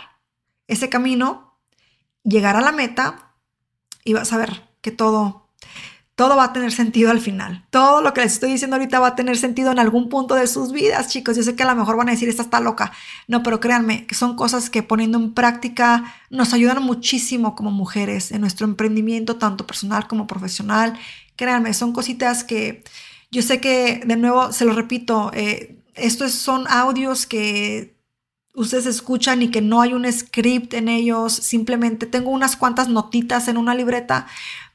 ese 0.67 0.89
camino, 0.89 1.55
llegar 2.23 2.55
a 2.55 2.61
la 2.61 2.71
meta 2.71 3.28
y 4.09 4.13
vas 4.13 4.33
a 4.33 4.37
ver 4.37 4.63
que 4.81 4.89
todo, 4.89 5.47
todo 6.15 6.35
va 6.35 6.45
a 6.45 6.53
tener 6.53 6.71
sentido 6.71 7.11
al 7.11 7.19
final. 7.19 7.63
Todo 7.69 8.01
lo 8.01 8.11
que 8.11 8.21
les 8.21 8.33
estoy 8.33 8.51
diciendo 8.51 8.75
ahorita 8.75 8.99
va 8.99 9.09
a 9.09 9.15
tener 9.15 9.37
sentido 9.37 9.71
en 9.71 9.77
algún 9.77 10.09
punto 10.09 10.33
de 10.33 10.47
sus 10.47 10.71
vidas, 10.71 11.09
chicos. 11.09 11.37
Yo 11.37 11.43
sé 11.43 11.55
que 11.55 11.61
a 11.61 11.67
lo 11.67 11.75
mejor 11.75 11.95
van 11.95 12.09
a 12.09 12.11
decir, 12.11 12.27
esta 12.27 12.41
está 12.41 12.59
loca. 12.59 12.91
No, 13.27 13.43
pero 13.43 13.59
créanme 13.59 14.07
que 14.07 14.15
son 14.15 14.35
cosas 14.35 14.71
que 14.71 14.81
poniendo 14.81 15.19
en 15.19 15.35
práctica 15.35 16.15
nos 16.31 16.53
ayudan 16.53 16.81
muchísimo 16.81 17.55
como 17.55 17.69
mujeres 17.69 18.31
en 18.31 18.41
nuestro 18.41 18.65
emprendimiento, 18.65 19.35
tanto 19.35 19.67
personal 19.67 20.07
como 20.07 20.25
profesional. 20.25 20.97
Créanme, 21.35 21.75
son 21.75 21.93
cositas 21.93 22.43
que 22.43 22.83
yo 23.29 23.43
sé 23.43 23.61
que, 23.61 24.01
de 24.03 24.15
nuevo, 24.15 24.51
se 24.51 24.65
lo 24.65 24.73
repito, 24.73 25.29
eh, 25.35 25.77
estos 25.93 26.31
son 26.31 26.65
audios 26.67 27.27
que 27.27 27.98
ustedes 28.53 28.85
escuchan 28.85 29.41
y 29.41 29.51
que 29.51 29.61
no 29.61 29.81
hay 29.81 29.93
un 29.93 30.11
script 30.11 30.73
en 30.73 30.89
ellos, 30.89 31.33
simplemente 31.33 32.05
tengo 32.05 32.31
unas 32.31 32.55
cuantas 32.55 32.89
notitas 32.89 33.47
en 33.47 33.57
una 33.57 33.75
libreta, 33.75 34.27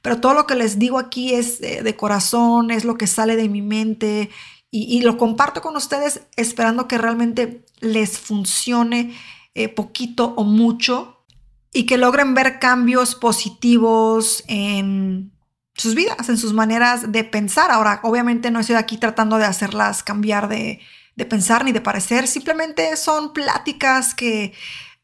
pero 0.02 0.20
todo 0.20 0.34
lo 0.34 0.46
que 0.46 0.54
les 0.54 0.78
digo 0.78 0.98
aquí 0.98 1.34
es 1.34 1.60
de, 1.60 1.96
corazón, 1.96 2.70
es 2.70 2.84
lo 2.84 2.96
que 2.96 3.06
sale 3.06 3.37
de 3.37 3.48
mi 3.48 3.62
mente 3.62 4.30
y, 4.70 5.00
lo 5.02 5.16
comparto 5.16 5.62
con 5.62 5.76
ustedes 5.76 6.22
esperando 6.37 6.88
que 6.88 6.98
realmente 6.98 7.64
les 7.80 8.18
funcione 8.18 9.14
eh, 9.54 9.68
poquito 9.68 10.34
o 10.37 10.42
mucho 10.42 11.24
y 11.72 11.87
que 11.87 11.96
logren 11.96 12.34
ver 12.34 12.58
cambios 12.58 13.14
positivos 13.14 14.42
en 14.48 15.32
sus 15.74 15.94
vidas, 15.94 16.28
en 16.28 16.38
sus 16.38 16.52
maneras 16.52 17.12
de 17.12 17.22
pensar. 17.22 17.70
Ahora, 17.70 18.00
obviamente 18.02 18.50
no 18.50 18.58
estoy 18.60 18.76
aquí 18.76 18.98
tratando 18.98 19.38
de 19.38 19.44
hacerlas 19.44 20.02
cambiar 20.02 20.48
de, 20.48 20.80
de 21.16 21.24
pensar 21.24 21.64
ni 21.64 21.72
de 21.72 21.81
parecer, 21.81 22.27
simplemente 22.27 22.96
son 22.96 23.33
pláticas 23.33 24.14
que 24.14 24.53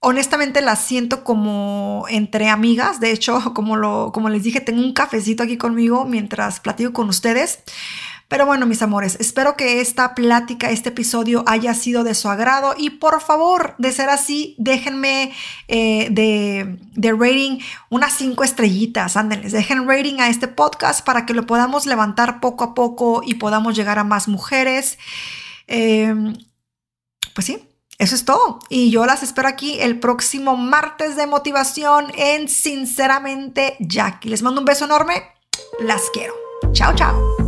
honestamente 0.01 0.62
las 0.62 0.81
siento 0.81 1.23
como 1.25 2.07
entre 2.09 2.49
amigas. 2.49 3.01
De 3.01 3.12
hecho, 3.12 3.40
como, 3.55 3.77
lo, 3.77 4.11
como 4.12 4.29
les 4.29 4.42
dije, 4.42 4.61
tengo 4.61 4.81
un 4.81 4.92
cafecito 4.92 5.42
aquí 5.42 5.57
conmigo 5.57 6.05
mientras 6.05 6.61
platico 6.61 6.92
con 6.92 7.09
ustedes. 7.09 7.61
Pero 8.31 8.46
bueno, 8.46 8.64
mis 8.64 8.81
amores, 8.81 9.16
espero 9.18 9.57
que 9.57 9.81
esta 9.81 10.14
plática, 10.14 10.70
este 10.70 10.90
episodio 10.90 11.42
haya 11.49 11.75
sido 11.75 12.05
de 12.05 12.14
su 12.14 12.29
agrado 12.29 12.75
y 12.79 12.90
por 12.90 13.20
favor, 13.20 13.75
de 13.79 13.90
ser 13.90 14.09
así, 14.09 14.55
déjenme 14.57 15.33
eh, 15.66 16.07
de, 16.12 16.79
de, 16.92 17.11
rating 17.11 17.59
unas 17.88 18.12
cinco 18.12 18.44
estrellitas, 18.44 19.16
ándenles, 19.16 19.51
dejen 19.51 19.88
rating 19.88 20.20
a 20.20 20.29
este 20.29 20.46
podcast 20.46 21.05
para 21.05 21.27
que 21.27 21.35
lo 21.35 21.44
podamos 21.44 21.87
levantar 21.87 22.38
poco 22.38 22.62
a 22.62 22.75
poco 22.75 23.23
y 23.27 23.35
podamos 23.35 23.75
llegar 23.75 23.99
a 23.99 24.05
más 24.05 24.29
mujeres. 24.29 24.96
Em, 25.70 26.37
pues 27.35 27.46
sí, 27.46 27.64
eso 27.98 28.14
es 28.14 28.24
todo. 28.24 28.59
Y 28.68 28.90
yo 28.90 29.06
las 29.06 29.22
espero 29.22 29.48
aquí 29.48 29.78
el 29.80 30.00
próximo 30.00 30.56
martes 30.56 31.16
de 31.16 31.26
motivación 31.26 32.12
en 32.16 32.48
Sinceramente 32.48 33.76
Jackie. 33.78 34.28
Les 34.28 34.42
mando 34.42 34.61
un 34.61 34.66
beso 34.66 34.85
enorme. 34.85 35.22
Las 35.78 36.02
quiero. 36.12 36.35
Chao, 36.72 36.94
chao. 36.94 37.39